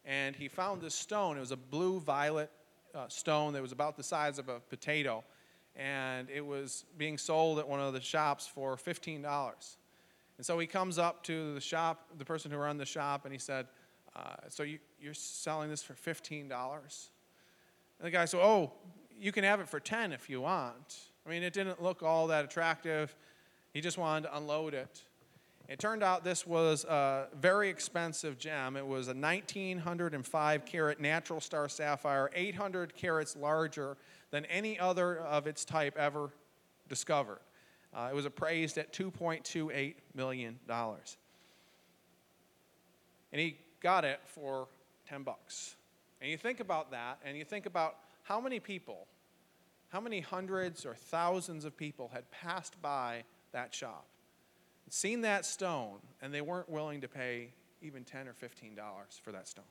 and 0.06 0.36
he 0.36 0.48
found 0.48 0.82
this 0.82 0.96
stone. 0.96 1.38
It 1.38 1.42
was 1.42 1.52
a 1.52 1.58
blue 1.58 2.00
violet 2.00 2.50
uh, 2.96 3.08
stone 3.10 3.54
that 3.54 3.62
was 3.62 3.72
about 3.72 3.98
the 3.98 4.04
size 4.04 4.40
of 4.40 4.50
a 4.50 4.60
potato 4.60 5.24
and 5.76 6.30
it 6.30 6.46
was 6.46 6.86
being 6.98 7.18
sold 7.18 7.60
at 7.60 7.68
one 7.68 7.80
of 7.80 7.94
the 7.94 8.02
shops 8.02 8.48
for 8.48 8.76
$15. 8.76 9.76
And 10.38 10.46
so 10.46 10.58
he 10.60 10.68
comes 10.68 10.98
up 10.98 11.24
to 11.24 11.54
the 11.54 11.62
shop, 11.62 12.08
the 12.18 12.26
person 12.26 12.52
who 12.52 12.58
ran 12.58 12.78
the 12.78 12.86
shop, 12.86 13.26
and 13.26 13.34
he 13.34 13.40
said, 13.40 13.68
uh, 14.16 14.36
So 14.50 14.64
you, 14.64 14.80
are 15.08 15.14
selling 15.14 15.70
this 15.70 15.84
for 15.84 15.94
$15? 15.94 16.50
And 18.00 18.08
the 18.08 18.12
guy 18.12 18.26
said, 18.26 18.40
Oh, 18.42 18.72
you 19.20 19.32
can 19.32 19.44
have 19.44 19.60
it 19.60 19.68
for 19.68 19.80
10 19.80 20.14
if 20.14 20.30
you 20.30 20.42
want. 20.42 20.98
I 21.26 21.30
mean, 21.30 21.44
it 21.44 21.54
didn't 21.54 21.82
look 21.82 22.04
all 22.04 22.28
that 22.28 22.46
attractive. 22.46 23.16
He 23.74 23.82
just 23.82 23.98
wanted 23.98 24.28
to 24.28 24.38
unload 24.38 24.74
it. 24.74 25.04
It 25.68 25.80
turned 25.80 26.02
out 26.02 26.24
this 26.24 26.48
was 26.48 26.86
a 26.86 27.28
very 27.38 27.68
expensive 27.68 28.40
gem. 28.40 28.78
It 28.78 28.88
was 28.88 29.10
a 29.10 29.14
1905 29.14 30.66
carat 30.66 31.02
natural 31.02 31.42
star 31.42 31.68
sapphire, 31.68 32.32
800 32.34 32.96
carats 32.96 33.36
larger 33.36 33.98
than 34.32 34.46
any 34.46 34.80
other 34.80 35.18
of 35.20 35.46
its 35.46 35.66
type 35.66 35.98
ever 35.98 36.30
discovered. 36.88 37.40
Uh, 37.94 38.08
it 38.12 38.16
was 38.16 38.26
appraised 38.26 38.78
at 38.78 38.94
$2.28 38.94 39.96
million. 40.14 40.58
And 43.32 43.42
he 43.42 43.58
got 43.82 44.06
it 44.06 44.22
for 44.24 44.68
10 45.10 45.24
bucks. 45.24 45.76
And 46.22 46.32
you 46.32 46.38
think 46.38 46.60
about 46.60 46.92
that, 46.92 47.20
and 47.24 47.38
you 47.38 47.46
think 47.46 47.66
about 47.66 47.98
how 48.24 48.42
many 48.42 48.60
people, 48.60 49.08
how 49.90 50.02
many 50.02 50.20
hundreds 50.20 50.86
or 50.86 50.96
thousands 50.96 51.64
of 51.66 51.78
people 51.78 52.10
had 52.14 52.30
passed 52.32 52.82
by 52.82 53.24
that 53.52 53.74
shop 53.74 54.08
seen 54.90 55.22
that 55.22 55.46
stone, 55.46 55.98
and 56.22 56.34
they 56.34 56.42
weren't 56.42 56.70
willing 56.70 57.02
to 57.02 57.08
pay 57.08 57.50
even 57.82 58.04
10 58.04 58.28
or 58.28 58.34
15 58.34 58.76
dollars 58.76 59.20
for 59.22 59.32
that 59.32 59.48
stone. 59.48 59.66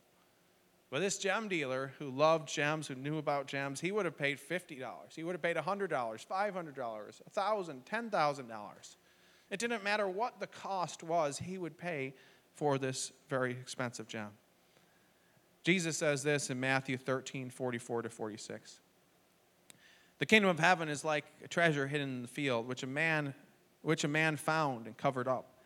But 0.89 0.99
this 0.99 1.17
gem 1.17 1.49
dealer 1.49 1.91
who 1.99 2.09
loved 2.09 2.47
gems, 2.47 2.87
who 2.87 2.95
knew 2.95 3.17
about 3.17 3.47
gems, 3.47 3.81
he 3.81 3.91
would 3.91 4.05
have 4.05 4.17
paid 4.17 4.39
$50. 4.39 4.79
He 5.13 5.23
would 5.25 5.33
have 5.33 5.41
paid 5.41 5.57
$100, 5.57 5.89
$500, 5.89 6.73
$1,000, 6.73 7.83
$10,000. 7.83 8.95
It 9.49 9.59
didn't 9.59 9.83
matter 9.83 10.07
what 10.07 10.39
the 10.39 10.47
cost 10.47 11.03
was, 11.03 11.39
he 11.39 11.57
would 11.57 11.77
pay 11.77 12.13
for 12.55 12.77
this 12.77 13.11
very 13.29 13.51
expensive 13.51 14.07
gem. 14.07 14.29
Jesus 15.67 15.97
says 15.97 16.23
this 16.23 16.49
in 16.49 16.61
Matthew 16.61 16.95
13, 16.95 17.49
44 17.49 18.03
to 18.03 18.09
46. 18.09 18.79
The 20.17 20.25
kingdom 20.25 20.49
of 20.49 20.59
heaven 20.59 20.87
is 20.87 21.03
like 21.03 21.25
a 21.43 21.49
treasure 21.49 21.87
hidden 21.87 22.07
in 22.07 22.21
the 22.21 22.29
field, 22.29 22.69
which 22.69 22.83
a 22.83 22.87
man 22.87 23.33
which 23.81 24.05
a 24.05 24.07
man 24.07 24.37
found 24.37 24.85
and 24.85 24.95
covered 24.95 25.27
up. 25.27 25.57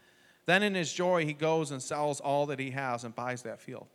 Then 0.47 0.63
in 0.63 0.73
his 0.73 0.91
joy, 0.91 1.27
he 1.27 1.33
goes 1.33 1.69
and 1.69 1.83
sells 1.83 2.19
all 2.19 2.47
that 2.47 2.57
he 2.57 2.71
has 2.71 3.03
and 3.03 3.13
buys 3.13 3.43
that 3.43 3.61
field. 3.61 3.85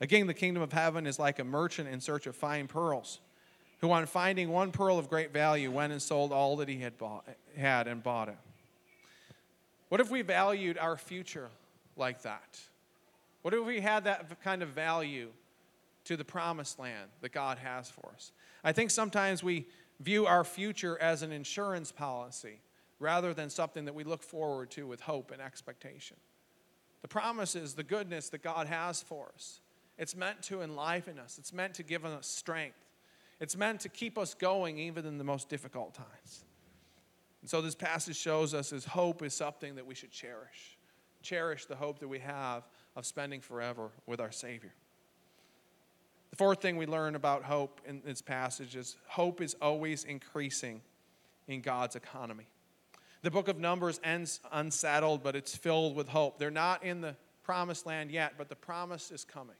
Again, 0.00 0.28
the 0.28 0.32
kingdom 0.34 0.62
of 0.62 0.72
heaven 0.72 1.08
is 1.08 1.18
like 1.18 1.40
a 1.40 1.44
merchant 1.44 1.88
in 1.88 2.00
search 2.00 2.28
of 2.28 2.36
fine 2.36 2.68
pearls, 2.68 3.18
who, 3.80 3.90
on 3.90 4.06
finding 4.06 4.48
one 4.48 4.70
pearl 4.70 4.96
of 4.96 5.08
great 5.08 5.32
value, 5.32 5.72
went 5.72 5.92
and 5.92 6.00
sold 6.00 6.30
all 6.30 6.54
that 6.58 6.68
he 6.68 6.78
had, 6.78 6.96
bought, 6.98 7.26
had 7.56 7.88
and 7.88 8.00
bought 8.00 8.28
it. 8.28 8.38
What 9.88 10.00
if 10.00 10.08
we 10.08 10.22
valued 10.22 10.78
our 10.78 10.96
future 10.96 11.50
like 11.96 12.22
that? 12.22 12.60
What 13.42 13.54
if 13.54 13.64
we 13.64 13.80
had 13.80 14.04
that 14.04 14.40
kind 14.42 14.62
of 14.62 14.70
value 14.70 15.30
to 16.04 16.16
the 16.16 16.24
promised 16.24 16.78
land 16.78 17.10
that 17.20 17.32
God 17.32 17.58
has 17.58 17.90
for 17.90 18.10
us? 18.14 18.32
I 18.64 18.72
think 18.72 18.90
sometimes 18.90 19.42
we 19.42 19.66
view 20.00 20.26
our 20.26 20.44
future 20.44 21.00
as 21.00 21.22
an 21.22 21.32
insurance 21.32 21.92
policy 21.92 22.60
rather 22.98 23.34
than 23.34 23.50
something 23.50 23.84
that 23.84 23.94
we 23.94 24.04
look 24.04 24.22
forward 24.22 24.70
to 24.70 24.86
with 24.86 25.00
hope 25.00 25.32
and 25.32 25.42
expectation. 25.42 26.16
The 27.02 27.08
promise 27.08 27.56
is 27.56 27.74
the 27.74 27.82
goodness 27.82 28.28
that 28.28 28.42
God 28.42 28.68
has 28.68 29.02
for 29.02 29.30
us. 29.34 29.60
It's 29.98 30.16
meant 30.16 30.42
to 30.44 30.62
enliven 30.62 31.18
us, 31.18 31.36
it's 31.38 31.52
meant 31.52 31.74
to 31.74 31.82
give 31.82 32.04
us 32.04 32.26
strength, 32.26 32.78
it's 33.40 33.56
meant 33.56 33.80
to 33.80 33.88
keep 33.88 34.16
us 34.16 34.34
going 34.34 34.78
even 34.78 35.04
in 35.04 35.18
the 35.18 35.24
most 35.24 35.48
difficult 35.48 35.94
times. 35.94 36.44
And 37.40 37.50
so, 37.50 37.60
this 37.60 37.74
passage 37.74 38.16
shows 38.16 38.54
us 38.54 38.72
is 38.72 38.84
hope 38.84 39.20
is 39.22 39.34
something 39.34 39.74
that 39.74 39.84
we 39.84 39.96
should 39.96 40.12
cherish. 40.12 40.78
Cherish 41.22 41.66
the 41.66 41.74
hope 41.74 41.98
that 41.98 42.08
we 42.08 42.20
have 42.20 42.62
of 42.96 43.06
spending 43.06 43.40
forever 43.40 43.90
with 44.06 44.20
our 44.20 44.32
Savior. 44.32 44.72
The 46.30 46.36
fourth 46.36 46.62
thing 46.62 46.76
we 46.76 46.86
learn 46.86 47.14
about 47.14 47.42
hope 47.42 47.80
in 47.86 48.02
this 48.04 48.22
passage 48.22 48.74
is 48.74 48.96
hope 49.06 49.40
is 49.40 49.54
always 49.60 50.04
increasing 50.04 50.80
in 51.46 51.60
God's 51.60 51.94
economy. 51.94 52.46
The 53.22 53.30
book 53.30 53.48
of 53.48 53.58
Numbers 53.58 54.00
ends 54.02 54.40
unsettled, 54.50 55.22
but 55.22 55.36
it's 55.36 55.54
filled 55.54 55.94
with 55.94 56.08
hope. 56.08 56.38
They're 56.38 56.50
not 56.50 56.82
in 56.82 57.00
the 57.00 57.16
promised 57.42 57.86
land 57.86 58.10
yet, 58.10 58.34
but 58.38 58.48
the 58.48 58.56
promise 58.56 59.10
is 59.10 59.24
coming. 59.24 59.56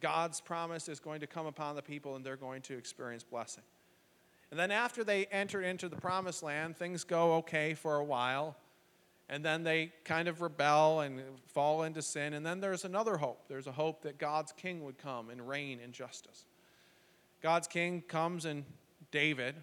God's 0.00 0.40
promise 0.40 0.88
is 0.88 0.98
going 1.00 1.20
to 1.20 1.26
come 1.26 1.46
upon 1.46 1.76
the 1.76 1.82
people, 1.82 2.16
and 2.16 2.24
they're 2.24 2.36
going 2.36 2.62
to 2.62 2.78
experience 2.78 3.22
blessing. 3.22 3.64
And 4.50 4.58
then 4.58 4.70
after 4.70 5.04
they 5.04 5.26
enter 5.26 5.62
into 5.62 5.88
the 5.88 5.96
promised 5.96 6.42
land, 6.42 6.76
things 6.76 7.04
go 7.04 7.34
okay 7.34 7.74
for 7.74 7.96
a 7.96 8.04
while. 8.04 8.56
And 9.32 9.44
then 9.44 9.62
they 9.62 9.92
kind 10.04 10.26
of 10.26 10.42
rebel 10.42 11.00
and 11.00 11.22
fall 11.46 11.84
into 11.84 12.02
sin. 12.02 12.34
And 12.34 12.44
then 12.44 12.60
there's 12.60 12.84
another 12.84 13.16
hope. 13.16 13.46
There's 13.48 13.68
a 13.68 13.72
hope 13.72 14.02
that 14.02 14.18
God's 14.18 14.50
king 14.50 14.84
would 14.84 14.98
come 14.98 15.30
and 15.30 15.48
reign 15.48 15.78
in 15.78 15.92
justice. 15.92 16.44
God's 17.40 17.68
king 17.68 18.02
comes 18.02 18.44
in 18.44 18.64
David. 19.12 19.54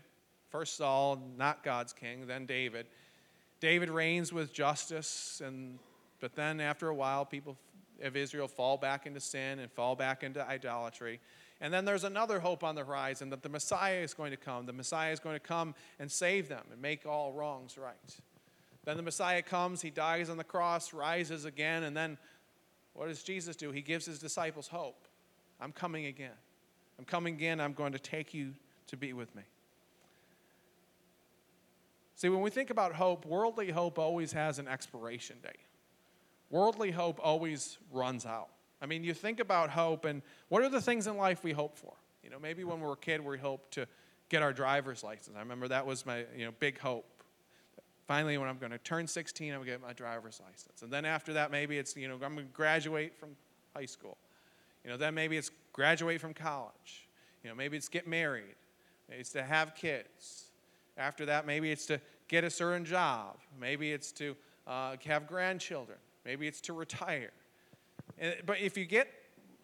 First 0.49 0.77
Saul, 0.77 1.21
not 1.37 1.65
God's 1.65 1.91
king, 1.91 2.27
then 2.27 2.45
David. 2.45 2.87
David 3.59 3.89
reigns 3.89 4.31
with 4.31 4.53
justice, 4.53 5.41
and, 5.43 5.77
but 6.21 6.35
then 6.35 6.61
after 6.61 6.87
a 6.87 6.95
while, 6.95 7.25
people 7.25 7.57
of 8.01 8.15
Israel 8.15 8.47
fall 8.47 8.77
back 8.77 9.05
into 9.05 9.19
sin 9.19 9.59
and 9.59 9.69
fall 9.71 9.95
back 9.95 10.23
into 10.23 10.47
idolatry. 10.47 11.19
And 11.59 11.73
then 11.73 11.83
there's 11.83 12.05
another 12.05 12.39
hope 12.39 12.63
on 12.63 12.75
the 12.75 12.85
horizon 12.85 13.31
that 13.31 13.41
the 13.41 13.49
Messiah 13.49 13.99
is 13.99 14.13
going 14.13 14.31
to 14.31 14.37
come. 14.37 14.65
The 14.65 14.73
Messiah 14.73 15.11
is 15.11 15.19
going 15.19 15.35
to 15.35 15.45
come 15.45 15.75
and 15.99 16.09
save 16.09 16.47
them 16.47 16.63
and 16.71 16.81
make 16.81 17.05
all 17.05 17.33
wrongs 17.33 17.77
right. 17.77 17.95
Then 18.87 18.95
the 18.95 19.03
Messiah 19.03 19.41
comes, 19.41 19.81
he 19.81 19.89
dies 19.89 20.29
on 20.29 20.37
the 20.37 20.45
cross, 20.45 20.93
rises 20.93 21.43
again, 21.43 21.83
and 21.83 21.95
then 21.95 22.17
what 22.93 23.09
does 23.09 23.21
Jesus 23.21 23.57
do? 23.57 23.69
He 23.69 23.81
gives 23.81 24.05
his 24.05 24.17
disciples 24.17 24.69
hope. 24.69 25.09
I'm 25.59 25.73
coming 25.73 26.05
again. 26.05 26.31
I'm 26.97 27.03
coming 27.03 27.33
again. 27.33 27.59
I'm 27.59 27.73
going 27.73 27.91
to 27.91 27.99
take 27.99 28.33
you 28.33 28.53
to 28.87 28.95
be 28.95 29.11
with 29.11 29.35
me. 29.35 29.41
See, 32.15 32.29
when 32.29 32.39
we 32.39 32.49
think 32.49 32.69
about 32.69 32.93
hope, 32.93 33.25
worldly 33.25 33.71
hope 33.71 33.99
always 33.99 34.31
has 34.31 34.57
an 34.57 34.69
expiration 34.69 35.35
date. 35.43 35.59
Worldly 36.49 36.91
hope 36.91 37.19
always 37.21 37.77
runs 37.91 38.25
out. 38.25 38.47
I 38.81 38.85
mean, 38.85 39.03
you 39.03 39.13
think 39.13 39.41
about 39.41 39.69
hope, 39.69 40.05
and 40.05 40.21
what 40.47 40.63
are 40.63 40.69
the 40.69 40.79
things 40.79 41.07
in 41.07 41.17
life 41.17 41.43
we 41.43 41.51
hope 41.51 41.77
for? 41.77 41.93
You 42.23 42.29
know, 42.29 42.39
maybe 42.39 42.63
when 42.63 42.79
we 42.79 42.87
were 42.87 42.93
a 42.93 42.95
kid, 42.95 43.19
we 43.19 43.37
hoped 43.37 43.73
to 43.73 43.85
get 44.29 44.41
our 44.41 44.53
driver's 44.53 45.03
license. 45.03 45.35
I 45.35 45.39
remember 45.39 45.67
that 45.67 45.85
was 45.85 46.05
my 46.05 46.23
you 46.37 46.45
know 46.45 46.53
big 46.57 46.79
hope. 46.79 47.16
Finally, 48.07 48.37
when 48.37 48.47
I'm 48.47 48.57
going 48.57 48.71
to 48.71 48.77
turn 48.77 49.05
16, 49.05 49.49
I'm 49.49 49.57
going 49.57 49.65
to 49.65 49.71
get 49.71 49.81
my 49.81 49.91
driver's 49.91 50.39
license. 50.45 50.81
And 50.81 50.91
then 50.91 51.03
after 51.03 51.33
that, 51.33 51.51
maybe 51.51 51.77
it's 51.77 51.95
you 51.95 52.07
know 52.07 52.13
I'm 52.15 52.35
going 52.35 52.37
to 52.37 52.53
graduate 52.53 53.13
from 53.17 53.35
high 53.75 53.85
school. 53.85 54.17
You 54.83 54.91
know, 54.91 54.97
then 54.97 55.13
maybe 55.13 55.35
it's 55.35 55.51
graduate 55.73 56.21
from 56.21 56.33
college. 56.33 57.07
You 57.43 57.49
know, 57.49 57.55
maybe 57.55 57.75
it's 57.75 57.89
get 57.89 58.07
married. 58.07 58.55
Maybe 59.09 59.19
it's 59.19 59.31
to 59.31 59.43
have 59.43 59.75
kids. 59.75 60.51
After 60.97 61.25
that, 61.25 61.45
maybe 61.45 61.69
it's 61.69 61.85
to 61.87 61.99
get 62.29 62.45
a 62.45 62.49
certain 62.49 62.85
job. 62.85 63.37
Maybe 63.59 63.91
it's 63.91 64.11
to 64.13 64.35
uh, 64.65 64.95
have 65.05 65.27
grandchildren. 65.27 65.97
Maybe 66.25 66.47
it's 66.47 66.61
to 66.61 66.73
retire. 66.73 67.31
And, 68.17 68.35
but 68.45 68.59
if 68.59 68.77
you 68.77 68.85
get 68.85 69.07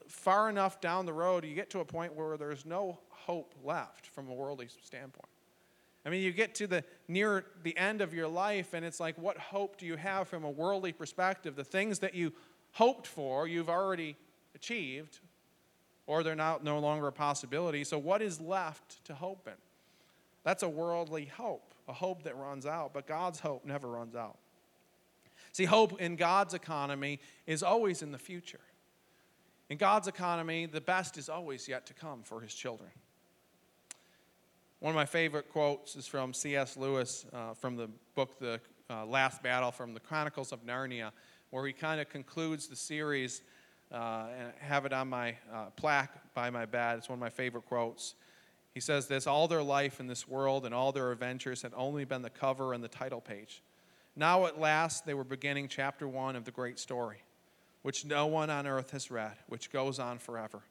far 0.08 0.50
enough 0.50 0.82
down 0.82 1.06
the 1.06 1.14
road, 1.14 1.46
you 1.46 1.56
get 1.56 1.70
to 1.72 1.80
a 1.80 1.86
point 1.86 2.14
where 2.14 2.38
there's 2.38 2.66
no 2.66 3.00
hope 3.10 3.54
left 3.64 4.08
from 4.08 4.30
a 4.30 4.34
worldly 4.34 4.68
standpoint. 4.84 5.30
I 6.06 6.10
mean, 6.10 6.22
you 6.22 6.32
get 6.32 6.56
to 6.56 6.68
the 6.68 6.84
near 7.08 7.46
the 7.64 7.78
end 7.78 8.02
of 8.02 8.14
your 8.14 8.28
life, 8.28 8.74
and 8.74 8.84
it's 8.84 9.00
like, 9.00 9.18
what 9.18 9.38
hope 9.38 9.78
do 9.78 9.86
you 9.86 9.96
have 9.96 10.28
from 10.28 10.44
a 10.44 10.50
worldly 10.50 10.92
perspective? 10.92 11.56
The 11.56 11.64
things 11.64 12.00
that 12.00 12.14
you 12.14 12.34
hoped 12.72 13.08
for, 13.08 13.48
you've 13.48 13.70
already 13.70 14.18
achieved, 14.54 15.20
or 16.06 16.24
they're 16.24 16.36
now 16.36 16.60
no 16.62 16.80
longer 16.80 17.08
a 17.08 17.12
possibility. 17.12 17.84
So, 17.86 17.98
what 17.98 18.22
is 18.22 18.42
left 18.42 19.04
to 19.06 19.14
hope 19.14 19.48
in? 19.48 19.54
That's 20.44 20.64
a 20.64 20.70
worldly 20.70 21.26
hope, 21.26 21.74
a 21.88 21.94
hope 21.94 22.24
that 22.24 22.38
runs 22.38 22.66
out, 22.66 22.94
but 22.94 23.08
God's 23.08 23.40
hope 23.40 23.66
never 23.66 23.90
runs 23.90 24.16
out. 24.16 24.38
See, 25.54 25.66
hope 25.66 26.02
in 26.02 26.16
God's 26.16 26.54
economy 26.54 27.20
is 27.48 27.64
always 27.64 28.02
in 28.02 28.12
the 28.12 28.18
future. 28.18 28.60
In 29.70 29.78
God's 29.78 30.08
economy, 30.08 30.66
the 30.66 30.82
best 30.82 31.18
is 31.18 31.30
always 31.30 31.68
yet 31.68 31.86
to 31.86 31.94
come 31.94 32.24
for 32.24 32.42
his 32.42 32.54
children. 32.54 32.90
One 34.84 34.92
of 34.92 34.98
my 34.98 35.06
favorite 35.06 35.50
quotes 35.50 35.96
is 35.96 36.08
from 36.08 36.34
C.S. 36.34 36.76
Lewis 36.76 37.26
uh, 37.32 37.54
from 37.54 37.78
the 37.78 37.88
book 38.16 38.38
The 38.38 38.60
uh, 38.90 39.06
Last 39.06 39.42
Battle 39.42 39.72
from 39.72 39.94
the 39.94 40.02
Chronicles 40.02 40.52
of 40.52 40.66
Narnia, 40.66 41.12
where 41.52 41.66
he 41.66 41.72
kind 41.72 42.02
of 42.02 42.10
concludes 42.10 42.68
the 42.68 42.76
series 42.76 43.44
uh, 43.94 44.26
and 44.38 44.52
I 44.62 44.66
have 44.66 44.86
it 44.86 44.92
on 44.92 45.08
my 45.08 45.38
uh, 45.54 45.68
plaque 45.78 46.34
by 46.34 46.50
my 46.50 46.66
bed. 46.66 46.98
It's 46.98 47.08
one 47.08 47.16
of 47.16 47.22
my 47.22 47.30
favorite 47.30 47.66
quotes. 47.66 48.16
He 48.74 48.82
says 48.82 49.08
this 49.08 49.26
All 49.26 49.48
their 49.48 49.64
life 49.64 50.02
in 50.02 50.08
this 50.08 50.28
world 50.28 50.66
and 50.66 50.76
all 50.76 50.92
their 50.92 51.14
adventures 51.14 51.62
had 51.62 51.72
only 51.78 52.04
been 52.04 52.22
the 52.22 52.30
cover 52.30 52.74
and 52.74 52.84
the 52.84 52.90
title 52.90 53.22
page. 53.22 53.64
Now, 54.18 54.48
at 54.48 54.60
last, 54.60 55.06
they 55.06 55.14
were 55.14 55.24
beginning 55.24 55.70
chapter 55.70 56.10
one 56.10 56.36
of 56.36 56.44
the 56.44 56.52
great 56.52 56.78
story, 56.78 57.24
which 57.84 58.04
no 58.04 58.26
one 58.26 58.50
on 58.50 58.68
earth 58.68 58.92
has 58.92 59.10
read, 59.10 59.38
which 59.48 59.72
goes 59.72 59.98
on 59.98 60.20
forever, 60.20 60.62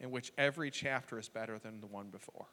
in 0.00 0.10
which 0.10 0.34
every 0.36 0.70
chapter 0.70 1.18
is 1.18 1.30
better 1.30 1.58
than 1.58 1.80
the 1.80 1.86
one 1.86 2.08
before. 2.08 2.44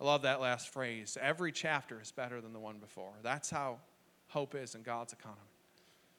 I 0.00 0.04
love 0.04 0.22
that 0.22 0.40
last 0.40 0.72
phrase. 0.72 1.18
Every 1.20 1.52
chapter 1.52 2.00
is 2.00 2.10
better 2.10 2.40
than 2.40 2.52
the 2.52 2.58
one 2.58 2.78
before. 2.78 3.12
That's 3.22 3.50
how 3.50 3.78
hope 4.28 4.54
is 4.54 4.74
in 4.74 4.82
God's 4.82 5.12
economy. 5.12 5.40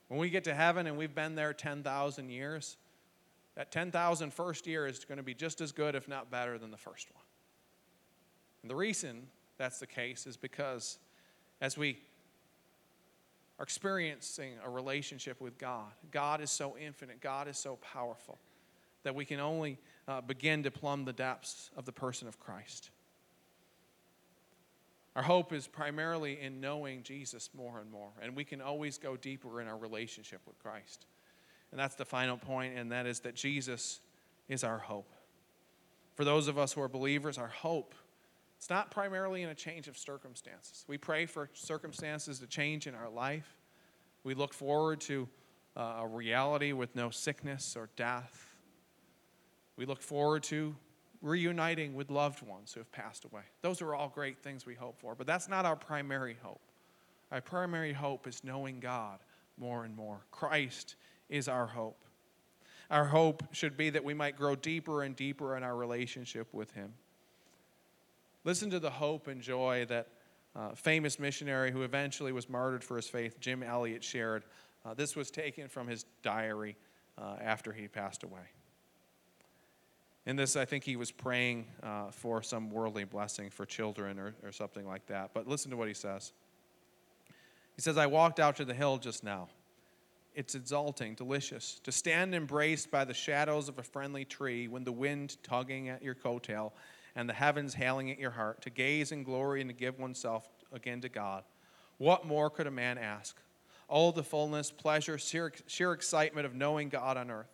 When 0.07 0.19
we 0.19 0.29
get 0.29 0.43
to 0.43 0.53
heaven 0.53 0.87
and 0.87 0.97
we've 0.97 1.15
been 1.15 1.35
there 1.35 1.53
10,000 1.53 2.29
years, 2.29 2.77
that 3.55 3.71
10,000 3.71 4.33
first 4.33 4.67
year 4.67 4.85
is 4.85 5.03
going 5.05 5.17
to 5.17 5.23
be 5.23 5.33
just 5.33 5.61
as 5.61 5.71
good, 5.71 5.95
if 5.95 6.07
not 6.07 6.29
better, 6.29 6.57
than 6.57 6.69
the 6.69 6.77
first 6.77 7.07
one. 7.13 7.23
And 8.61 8.69
the 8.69 8.75
reason 8.75 9.27
that's 9.57 9.79
the 9.79 9.87
case 9.87 10.27
is 10.27 10.37
because 10.37 10.99
as 11.59 11.77
we 11.77 11.97
are 13.61 13.63
experiencing 13.63 14.53
a 14.65 14.69
relationship 14.69 15.39
with 15.39 15.57
God. 15.59 15.91
God 16.09 16.41
is 16.41 16.49
so 16.49 16.75
infinite, 16.77 17.21
God 17.21 17.47
is 17.47 17.57
so 17.57 17.75
powerful 17.75 18.39
that 19.03 19.13
we 19.13 19.23
can 19.23 19.39
only 19.39 19.77
uh, 20.07 20.19
begin 20.21 20.63
to 20.63 20.71
plumb 20.71 21.05
the 21.05 21.13
depths 21.13 21.69
of 21.77 21.85
the 21.85 21.91
person 21.91 22.27
of 22.27 22.39
Christ. 22.39 22.89
Our 25.15 25.23
hope 25.23 25.51
is 25.51 25.67
primarily 25.67 26.39
in 26.39 26.61
knowing 26.61 27.03
Jesus 27.03 27.49
more 27.53 27.79
and 27.79 27.91
more, 27.91 28.11
and 28.21 28.35
we 28.35 28.43
can 28.43 28.61
always 28.61 28.97
go 28.97 29.17
deeper 29.17 29.59
in 29.59 29.67
our 29.67 29.77
relationship 29.77 30.41
with 30.47 30.57
Christ. 30.59 31.05
And 31.71 31.79
that's 31.79 31.95
the 31.95 32.05
final 32.05 32.37
point, 32.37 32.77
and 32.77 32.91
that 32.91 33.05
is 33.05 33.19
that 33.21 33.35
Jesus 33.35 33.99
is 34.47 34.63
our 34.63 34.77
hope. 34.77 35.11
For 36.15 36.23
those 36.23 36.47
of 36.47 36.57
us 36.57 36.73
who 36.73 36.81
are 36.81 36.89
believers, 36.89 37.37
our 37.37 37.47
hope 37.47 37.93
it's 38.61 38.69
not 38.69 38.91
primarily 38.91 39.41
in 39.41 39.49
a 39.49 39.55
change 39.55 39.87
of 39.87 39.97
circumstances. 39.97 40.85
We 40.87 40.99
pray 40.99 41.25
for 41.25 41.49
circumstances 41.53 42.37
to 42.41 42.45
change 42.45 42.85
in 42.85 42.93
our 42.93 43.09
life. 43.09 43.57
We 44.23 44.35
look 44.35 44.53
forward 44.53 45.01
to 45.01 45.27
uh, 45.75 46.01
a 46.01 46.07
reality 46.07 46.71
with 46.71 46.95
no 46.95 47.09
sickness 47.09 47.75
or 47.75 47.89
death. 47.95 48.53
We 49.77 49.85
look 49.85 50.03
forward 50.03 50.43
to 50.43 50.75
reuniting 51.21 51.93
with 51.93 52.09
loved 52.09 52.41
ones 52.41 52.73
who 52.73 52.79
have 52.79 52.91
passed 52.91 53.25
away. 53.25 53.43
Those 53.61 53.81
are 53.81 53.93
all 53.93 54.09
great 54.09 54.39
things 54.39 54.65
we 54.65 54.75
hope 54.75 54.99
for, 54.99 55.15
but 55.15 55.27
that's 55.27 55.47
not 55.47 55.65
our 55.65 55.75
primary 55.75 56.35
hope. 56.41 56.61
Our 57.31 57.41
primary 57.41 57.93
hope 57.93 58.27
is 58.27 58.43
knowing 58.43 58.79
God 58.79 59.19
more 59.57 59.85
and 59.85 59.95
more. 59.95 60.21
Christ 60.31 60.95
is 61.29 61.47
our 61.47 61.67
hope. 61.67 62.03
Our 62.89 63.05
hope 63.05 63.43
should 63.51 63.77
be 63.77 63.89
that 63.91 64.03
we 64.03 64.13
might 64.13 64.35
grow 64.35 64.55
deeper 64.55 65.03
and 65.03 65.15
deeper 65.15 65.55
in 65.55 65.63
our 65.63 65.75
relationship 65.75 66.53
with 66.53 66.71
Him. 66.71 66.93
Listen 68.43 68.69
to 68.71 68.79
the 68.79 68.89
hope 68.89 69.27
and 69.27 69.41
joy 69.41 69.85
that 69.87 70.07
uh, 70.55 70.73
famous 70.75 71.19
missionary 71.19 71.71
who 71.71 71.83
eventually 71.83 72.31
was 72.31 72.49
martyred 72.49 72.83
for 72.83 72.97
his 72.97 73.07
faith, 73.07 73.39
Jim 73.39 73.63
Elliot, 73.63 74.03
shared. 74.03 74.43
Uh, 74.85 74.93
this 74.93 75.15
was 75.15 75.31
taken 75.31 75.67
from 75.67 75.87
his 75.87 76.05
diary 76.23 76.75
uh, 77.17 77.35
after 77.41 77.71
he 77.71 77.87
passed 77.87 78.23
away. 78.23 78.41
In 80.25 80.35
this, 80.35 80.55
I 80.55 80.65
think 80.65 80.83
he 80.83 80.95
was 80.95 81.11
praying 81.11 81.65
uh, 81.81 82.11
for 82.11 82.43
some 82.43 82.69
worldly 82.69 83.05
blessing 83.05 83.49
for 83.49 83.65
children 83.65 84.19
or, 84.19 84.35
or 84.43 84.51
something 84.51 84.85
like 84.85 85.07
that. 85.07 85.31
But 85.33 85.47
listen 85.47 85.71
to 85.71 85.77
what 85.77 85.87
he 85.87 85.95
says. 85.95 86.31
He 87.75 87.81
says, 87.81 87.97
I 87.97 88.05
walked 88.05 88.39
out 88.39 88.55
to 88.57 88.65
the 88.65 88.73
hill 88.73 88.97
just 88.97 89.23
now. 89.23 89.49
It's 90.33 90.55
exalting, 90.55 91.15
delicious, 91.15 91.79
to 91.83 91.91
stand 91.91 92.35
embraced 92.35 92.91
by 92.91 93.03
the 93.03 93.13
shadows 93.13 93.67
of 93.67 93.79
a 93.79 93.83
friendly 93.83 94.23
tree 94.23 94.67
when 94.67 94.83
the 94.83 94.91
wind 94.91 95.37
tugging 95.43 95.89
at 95.89 96.03
your 96.03 96.15
coattail 96.15 96.71
and 97.15 97.27
the 97.27 97.33
heavens 97.33 97.73
hailing 97.73 98.11
at 98.11 98.19
your 98.19 98.31
heart, 98.31 98.61
to 98.61 98.69
gaze 98.69 99.11
in 99.11 99.23
glory 99.23 99.59
and 99.59 99.69
to 99.69 99.73
give 99.73 99.99
oneself 99.99 100.47
again 100.71 101.01
to 101.01 101.09
God. 101.09 101.43
What 101.97 102.25
more 102.25 102.49
could 102.49 102.67
a 102.67 102.71
man 102.71 102.97
ask? 102.97 103.35
All 103.89 104.13
the 104.13 104.23
fullness, 104.23 104.71
pleasure, 104.71 105.17
sheer, 105.17 105.51
sheer 105.67 105.91
excitement 105.91 106.45
of 106.45 106.55
knowing 106.55 106.87
God 106.87 107.17
on 107.17 107.29
earth. 107.29 107.51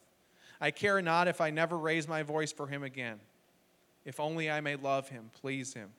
I 0.59 0.71
care 0.71 1.01
not 1.01 1.27
if 1.27 1.41
I 1.41 1.49
never 1.49 1.77
raise 1.77 2.07
my 2.07 2.23
voice 2.23 2.51
for 2.51 2.67
him 2.67 2.83
again. 2.83 3.19
If 4.05 4.19
only 4.19 4.49
I 4.49 4.61
may 4.61 4.75
love 4.75 5.09
him, 5.09 5.29
please 5.41 5.73
him. 5.73 5.89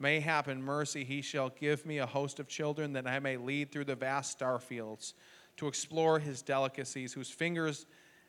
Mayhap 0.00 0.48
in 0.48 0.62
mercy 0.62 1.04
he 1.04 1.22
shall 1.22 1.50
give 1.50 1.84
me 1.84 1.98
a 1.98 2.06
host 2.06 2.40
of 2.40 2.48
children 2.48 2.92
that 2.94 3.06
I 3.06 3.18
may 3.18 3.36
lead 3.36 3.70
through 3.70 3.84
the 3.84 3.96
vast 3.96 4.32
star 4.32 4.58
fields 4.58 5.14
to 5.56 5.66
explore 5.66 6.18
his 6.18 6.40
delicacies, 6.40 7.12
whose 7.12 7.30
fingers' 7.30 7.86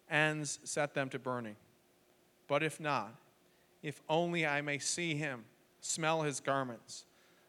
ends 0.09 0.59
set 0.63 0.93
them 0.93 1.09
to 1.09 1.19
burning. 1.19 1.55
But 2.47 2.63
if 2.63 2.79
not, 2.79 3.15
if 3.83 4.01
only 4.09 4.45
I 4.45 4.61
may 4.61 4.79
see 4.79 5.15
him, 5.15 5.45
smell 5.79 6.23
his 6.23 6.39
garments, 6.39 7.05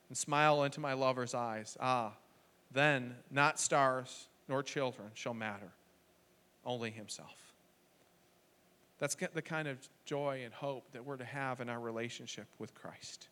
and 0.08 0.16
smile 0.16 0.64
into 0.64 0.80
my 0.80 0.92
lover's 0.92 1.34
eyes, 1.34 1.76
ah, 1.80 2.12
then 2.70 3.16
not 3.30 3.58
stars 3.58 4.28
nor 4.48 4.62
children 4.62 5.08
shall 5.14 5.34
matter, 5.34 5.72
only 6.64 6.90
himself. 6.90 7.49
That's 9.00 9.16
the 9.16 9.42
kind 9.42 9.66
of 9.66 9.78
joy 10.04 10.42
and 10.44 10.52
hope 10.52 10.92
that 10.92 11.04
we're 11.04 11.16
to 11.16 11.24
have 11.24 11.60
in 11.60 11.68
our 11.68 11.80
relationship 11.80 12.46
with 12.58 12.74
Christ. 12.74 13.28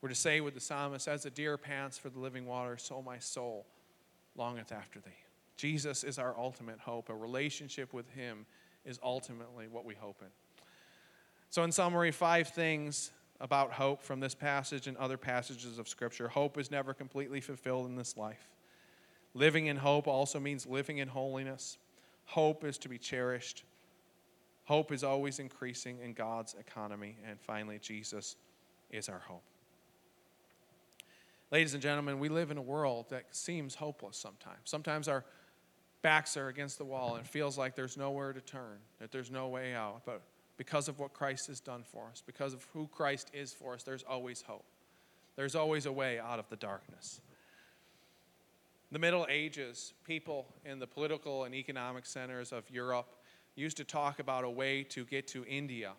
We're 0.00 0.08
to 0.08 0.14
say 0.14 0.40
with 0.40 0.54
the 0.54 0.60
psalmist, 0.60 1.06
As 1.06 1.22
the 1.22 1.30
deer 1.30 1.56
pants 1.56 1.98
for 1.98 2.08
the 2.08 2.18
living 2.18 2.46
water, 2.46 2.76
so 2.78 3.02
my 3.02 3.18
soul 3.18 3.66
longeth 4.34 4.72
after 4.72 5.00
thee. 5.00 5.10
Jesus 5.56 6.02
is 6.02 6.18
our 6.18 6.34
ultimate 6.36 6.80
hope. 6.80 7.10
A 7.10 7.14
relationship 7.14 7.92
with 7.92 8.08
him 8.10 8.46
is 8.84 8.98
ultimately 9.02 9.68
what 9.68 9.84
we 9.84 9.94
hope 9.94 10.16
in. 10.22 10.28
So, 11.50 11.62
in 11.62 11.70
summary, 11.70 12.10
five 12.10 12.48
things 12.48 13.12
about 13.40 13.72
hope 13.72 14.02
from 14.02 14.18
this 14.18 14.34
passage 14.34 14.86
and 14.86 14.96
other 14.96 15.16
passages 15.16 15.78
of 15.78 15.88
Scripture. 15.88 16.28
Hope 16.28 16.58
is 16.58 16.70
never 16.70 16.94
completely 16.94 17.40
fulfilled 17.40 17.86
in 17.86 17.96
this 17.96 18.16
life. 18.16 18.48
Living 19.34 19.66
in 19.66 19.76
hope 19.76 20.06
also 20.06 20.40
means 20.40 20.66
living 20.66 20.98
in 20.98 21.08
holiness. 21.08 21.76
Hope 22.24 22.64
is 22.64 22.78
to 22.78 22.88
be 22.88 22.98
cherished. 22.98 23.64
Hope 24.64 24.92
is 24.92 25.04
always 25.04 25.38
increasing 25.38 25.98
in 26.02 26.14
God's 26.14 26.54
economy. 26.58 27.16
And 27.28 27.38
finally, 27.40 27.78
Jesus 27.78 28.36
is 28.90 29.08
our 29.08 29.18
hope. 29.18 29.42
Ladies 31.50 31.74
and 31.74 31.82
gentlemen, 31.82 32.18
we 32.18 32.28
live 32.28 32.50
in 32.50 32.56
a 32.56 32.62
world 32.62 33.06
that 33.10 33.24
seems 33.30 33.74
hopeless 33.74 34.16
sometimes. 34.16 34.58
Sometimes 34.64 35.06
our 35.06 35.24
backs 36.02 36.36
are 36.36 36.48
against 36.48 36.78
the 36.78 36.84
wall 36.84 37.14
and 37.14 37.24
it 37.24 37.30
feels 37.30 37.56
like 37.56 37.76
there's 37.76 37.96
nowhere 37.96 38.32
to 38.32 38.40
turn, 38.40 38.78
that 38.98 39.12
there's 39.12 39.30
no 39.30 39.48
way 39.48 39.74
out. 39.74 40.02
But 40.04 40.22
because 40.56 40.88
of 40.88 40.98
what 40.98 41.12
Christ 41.12 41.46
has 41.48 41.60
done 41.60 41.82
for 41.84 42.08
us, 42.10 42.22
because 42.24 42.54
of 42.54 42.66
who 42.72 42.88
Christ 42.88 43.30
is 43.32 43.52
for 43.52 43.74
us, 43.74 43.82
there's 43.82 44.02
always 44.02 44.42
hope. 44.42 44.64
There's 45.36 45.54
always 45.54 45.86
a 45.86 45.92
way 45.92 46.18
out 46.18 46.38
of 46.38 46.48
the 46.48 46.56
darkness. 46.56 47.20
The 48.90 48.98
Middle 48.98 49.26
Ages, 49.28 49.92
people 50.04 50.46
in 50.64 50.78
the 50.78 50.86
political 50.86 51.44
and 51.44 51.54
economic 51.54 52.06
centers 52.06 52.52
of 52.52 52.68
Europe 52.70 53.08
used 53.56 53.76
to 53.76 53.84
talk 53.84 54.18
about 54.18 54.44
a 54.44 54.50
way 54.50 54.82
to 54.84 55.04
get 55.04 55.26
to 55.28 55.44
India. 55.46 55.92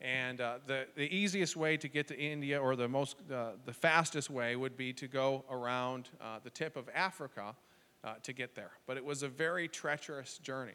And 0.00 0.40
uh, 0.40 0.58
the, 0.66 0.86
the 0.94 1.14
easiest 1.14 1.56
way 1.56 1.76
to 1.78 1.88
get 1.88 2.06
to 2.08 2.18
India, 2.18 2.60
or 2.60 2.76
the, 2.76 2.88
most, 2.88 3.16
uh, 3.32 3.52
the 3.64 3.72
fastest 3.72 4.28
way, 4.28 4.54
would 4.54 4.76
be 4.76 4.92
to 4.94 5.08
go 5.08 5.44
around 5.50 6.10
uh, 6.20 6.38
the 6.42 6.50
tip 6.50 6.76
of 6.76 6.88
Africa 6.94 7.54
uh, 8.04 8.14
to 8.22 8.32
get 8.32 8.54
there. 8.54 8.72
But 8.86 8.96
it 8.96 9.04
was 9.04 9.22
a 9.22 9.28
very 9.28 9.68
treacherous 9.68 10.38
journey. 10.38 10.74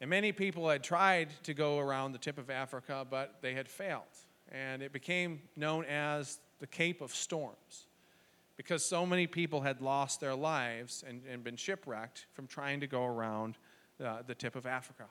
And 0.00 0.10
many 0.10 0.32
people 0.32 0.68
had 0.68 0.82
tried 0.82 1.28
to 1.44 1.54
go 1.54 1.78
around 1.78 2.12
the 2.12 2.18
tip 2.18 2.38
of 2.38 2.50
Africa, 2.50 3.06
but 3.08 3.36
they 3.40 3.54
had 3.54 3.68
failed. 3.68 4.02
And 4.50 4.82
it 4.82 4.92
became 4.92 5.40
known 5.56 5.84
as 5.84 6.40
the 6.58 6.66
Cape 6.66 7.00
of 7.00 7.14
Storms 7.14 7.86
because 8.56 8.84
so 8.84 9.06
many 9.06 9.26
people 9.26 9.60
had 9.60 9.80
lost 9.80 10.20
their 10.20 10.34
lives 10.34 11.04
and, 11.06 11.22
and 11.30 11.42
been 11.42 11.56
shipwrecked 11.56 12.26
from 12.32 12.46
trying 12.46 12.80
to 12.80 12.86
go 12.86 13.04
around 13.04 13.56
uh, 14.02 14.22
the 14.26 14.34
tip 14.34 14.56
of 14.56 14.66
Africa. 14.66 15.04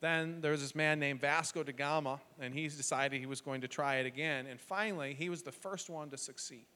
Then 0.00 0.40
there 0.40 0.52
was 0.52 0.60
this 0.60 0.74
man 0.74 1.00
named 1.00 1.20
Vasco 1.20 1.62
da 1.62 1.72
Gama, 1.72 2.20
and 2.40 2.54
he 2.54 2.68
decided 2.68 3.18
he 3.18 3.26
was 3.26 3.40
going 3.40 3.62
to 3.62 3.68
try 3.68 3.96
it 3.96 4.06
again. 4.06 4.46
And 4.46 4.60
finally, 4.60 5.14
he 5.14 5.28
was 5.28 5.42
the 5.42 5.52
first 5.52 5.90
one 5.90 6.10
to 6.10 6.16
succeed. 6.16 6.66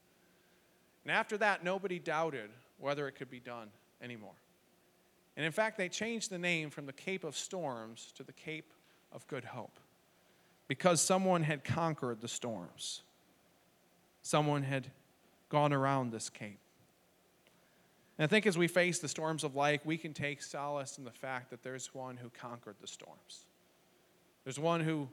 And 1.05 1.13
after 1.13 1.37
that, 1.39 1.63
nobody 1.63 1.99
doubted 1.99 2.51
whether 2.79 3.07
it 3.07 3.13
could 3.13 3.31
be 3.31 3.41
done 3.41 3.69
anymore. 4.03 4.35
And 5.37 5.47
in 5.47 5.53
fact, 5.53 5.79
they 5.79 5.89
changed 5.89 6.31
the 6.31 6.39
name 6.39 6.71
from 6.71 6.87
the 6.87 6.93
Cape 6.93 7.25
of 7.25 7.37
Storms 7.37 8.13
to 8.17 8.25
the 8.25 8.33
Cape 8.33 8.73
of 9.13 9.27
Good 9.29 9.45
Hope 9.45 9.79
because 10.69 11.01
someone 11.01 11.43
had 11.43 11.65
conquered 11.65 12.21
the 12.21 12.29
storms. 12.29 13.03
Someone 14.23 14.63
had 14.63 14.91
gone 15.49 15.73
around 15.73 16.11
this 16.11 16.29
cape. 16.29 16.59
And 18.23 18.29
I 18.29 18.31
think 18.31 18.47
as 18.47 18.57
we 18.57 18.69
face 18.69 19.01
the 19.01 19.09
storms 19.09 19.43
of 19.43 19.57
life, 19.57 19.85
we 19.85 19.99
can 19.99 20.15
take 20.15 20.43
solace 20.43 20.97
in 20.97 21.03
the 21.03 21.11
fact 21.11 21.51
that 21.51 21.65
there's 21.65 21.93
one 21.93 22.17
who 22.17 22.31
conquered 22.31 22.77
the 22.81 22.87
storms. 22.87 23.47
There's 24.45 24.61
one 24.61 24.79
who 24.79 25.09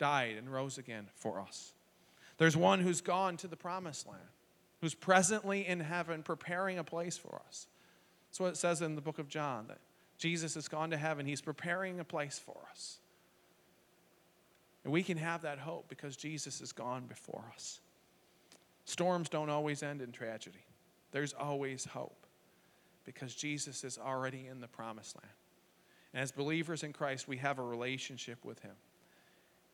died 0.00 0.34
and 0.36 0.52
rose 0.52 0.76
again 0.76 1.06
for 1.14 1.38
us. 1.38 1.70
There's 2.38 2.56
one 2.56 2.80
who's 2.80 3.02
gone 3.02 3.36
to 3.36 3.46
the 3.46 3.54
promised 3.54 4.08
land, 4.08 4.24
who's 4.80 4.96
presently 4.96 5.64
in 5.64 5.78
heaven 5.78 6.24
preparing 6.24 6.76
a 6.76 6.82
place 6.82 7.16
for 7.16 7.40
us. 7.46 7.68
That's 8.28 8.40
what 8.40 8.48
it 8.48 8.56
says 8.56 8.82
in 8.82 8.96
the 8.96 9.00
book 9.00 9.20
of 9.20 9.28
John 9.28 9.66
that 9.68 9.78
Jesus 10.18 10.54
has 10.54 10.66
gone 10.66 10.90
to 10.90 10.96
heaven, 10.96 11.26
he's 11.26 11.40
preparing 11.40 12.00
a 12.00 12.04
place 12.04 12.40
for 12.44 12.58
us. 12.72 12.98
And 14.82 14.92
we 14.92 15.04
can 15.04 15.18
have 15.18 15.42
that 15.42 15.60
hope 15.60 15.88
because 15.88 16.16
Jesus 16.16 16.58
has 16.58 16.72
gone 16.72 17.06
before 17.06 17.44
us. 17.54 17.78
Storms 18.86 19.28
don't 19.28 19.50
always 19.50 19.84
end 19.84 20.02
in 20.02 20.10
tragedy, 20.10 20.64
there's 21.12 21.32
always 21.32 21.84
hope 21.84 22.26
because 23.14 23.34
Jesus 23.34 23.82
is 23.82 23.98
already 23.98 24.46
in 24.46 24.60
the 24.60 24.68
promised 24.68 25.16
land. 25.16 25.34
And 26.14 26.22
as 26.22 26.30
believers 26.30 26.84
in 26.84 26.92
Christ, 26.92 27.26
we 27.26 27.38
have 27.38 27.58
a 27.58 27.62
relationship 27.62 28.44
with 28.44 28.60
Him. 28.60 28.74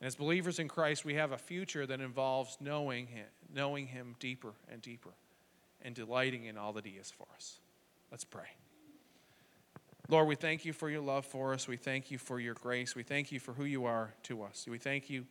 And 0.00 0.06
as 0.06 0.16
believers 0.16 0.58
in 0.58 0.68
Christ, 0.68 1.04
we 1.04 1.14
have 1.14 1.32
a 1.32 1.38
future 1.38 1.86
that 1.86 2.00
involves 2.00 2.56
knowing 2.60 3.06
Him, 3.06 3.26
knowing 3.54 3.86
Him 3.86 4.14
deeper 4.20 4.54
and 4.72 4.80
deeper, 4.80 5.10
and 5.82 5.94
delighting 5.94 6.44
in 6.44 6.56
all 6.56 6.72
that 6.74 6.86
He 6.86 6.92
is 6.92 7.10
for 7.10 7.26
us. 7.34 7.58
Let's 8.10 8.24
pray. 8.24 8.48
Lord, 10.08 10.28
we 10.28 10.34
thank 10.34 10.64
you 10.64 10.72
for 10.72 10.88
your 10.88 11.00
love 11.02 11.26
for 11.26 11.52
us. 11.52 11.68
We 11.68 11.76
thank 11.76 12.10
you 12.10 12.16
for 12.16 12.40
your 12.40 12.54
grace. 12.54 12.94
We 12.94 13.02
thank 13.02 13.32
you 13.32 13.40
for 13.40 13.52
who 13.52 13.64
you 13.64 13.84
are 13.84 14.14
to 14.24 14.42
us. 14.44 14.66
We 14.68 14.78
thank 14.78 15.10
you 15.10 15.26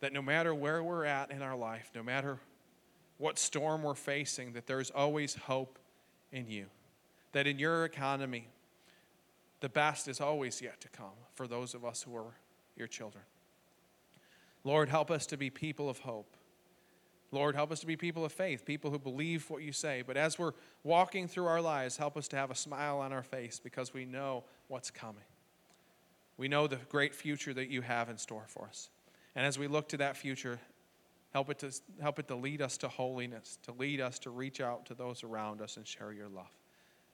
that 0.00 0.12
no 0.12 0.22
matter 0.22 0.54
where 0.54 0.82
we're 0.82 1.04
at 1.04 1.30
in 1.30 1.42
our 1.42 1.56
life, 1.56 1.90
no 1.94 2.02
matter 2.02 2.38
what 3.18 3.38
storm 3.38 3.82
we're 3.82 3.94
facing, 3.94 4.54
that 4.54 4.66
there's 4.66 4.90
always 4.90 5.34
hope 5.34 5.78
in 6.32 6.48
you. 6.48 6.66
That 7.32 7.46
in 7.46 7.58
your 7.58 7.84
economy, 7.84 8.48
the 9.60 9.68
best 9.68 10.08
is 10.08 10.20
always 10.20 10.60
yet 10.60 10.80
to 10.80 10.88
come 10.88 11.18
for 11.34 11.46
those 11.46 11.74
of 11.74 11.84
us 11.84 12.02
who 12.02 12.16
are 12.16 12.34
your 12.76 12.88
children. 12.88 13.24
Lord, 14.64 14.88
help 14.88 15.10
us 15.10 15.26
to 15.26 15.36
be 15.36 15.50
people 15.50 15.88
of 15.88 16.00
hope. 16.00 16.36
Lord, 17.32 17.54
help 17.54 17.70
us 17.70 17.80
to 17.80 17.86
be 17.86 17.96
people 17.96 18.24
of 18.24 18.32
faith, 18.32 18.64
people 18.64 18.90
who 18.90 18.98
believe 18.98 19.48
what 19.48 19.62
you 19.62 19.72
say. 19.72 20.02
But 20.04 20.16
as 20.16 20.38
we're 20.38 20.52
walking 20.82 21.28
through 21.28 21.46
our 21.46 21.60
lives, 21.60 21.96
help 21.96 22.16
us 22.16 22.26
to 22.28 22.36
have 22.36 22.50
a 22.50 22.56
smile 22.56 22.98
on 22.98 23.12
our 23.12 23.22
face 23.22 23.60
because 23.62 23.94
we 23.94 24.04
know 24.04 24.44
what's 24.68 24.90
coming. 24.90 25.22
We 26.36 26.48
know 26.48 26.66
the 26.66 26.78
great 26.88 27.14
future 27.14 27.54
that 27.54 27.68
you 27.68 27.82
have 27.82 28.08
in 28.08 28.18
store 28.18 28.46
for 28.48 28.66
us. 28.66 28.90
And 29.36 29.46
as 29.46 29.58
we 29.58 29.68
look 29.68 29.88
to 29.90 29.98
that 29.98 30.16
future, 30.16 30.58
help 31.32 31.50
it 31.50 31.58
to, 31.60 31.72
help 32.02 32.18
it 32.18 32.26
to 32.28 32.34
lead 32.34 32.62
us 32.62 32.76
to 32.78 32.88
holiness, 32.88 33.58
to 33.62 33.72
lead 33.72 34.00
us 34.00 34.18
to 34.20 34.30
reach 34.30 34.60
out 34.60 34.86
to 34.86 34.94
those 34.94 35.22
around 35.22 35.60
us 35.60 35.76
and 35.76 35.86
share 35.86 36.12
your 36.12 36.28
love. 36.28 36.50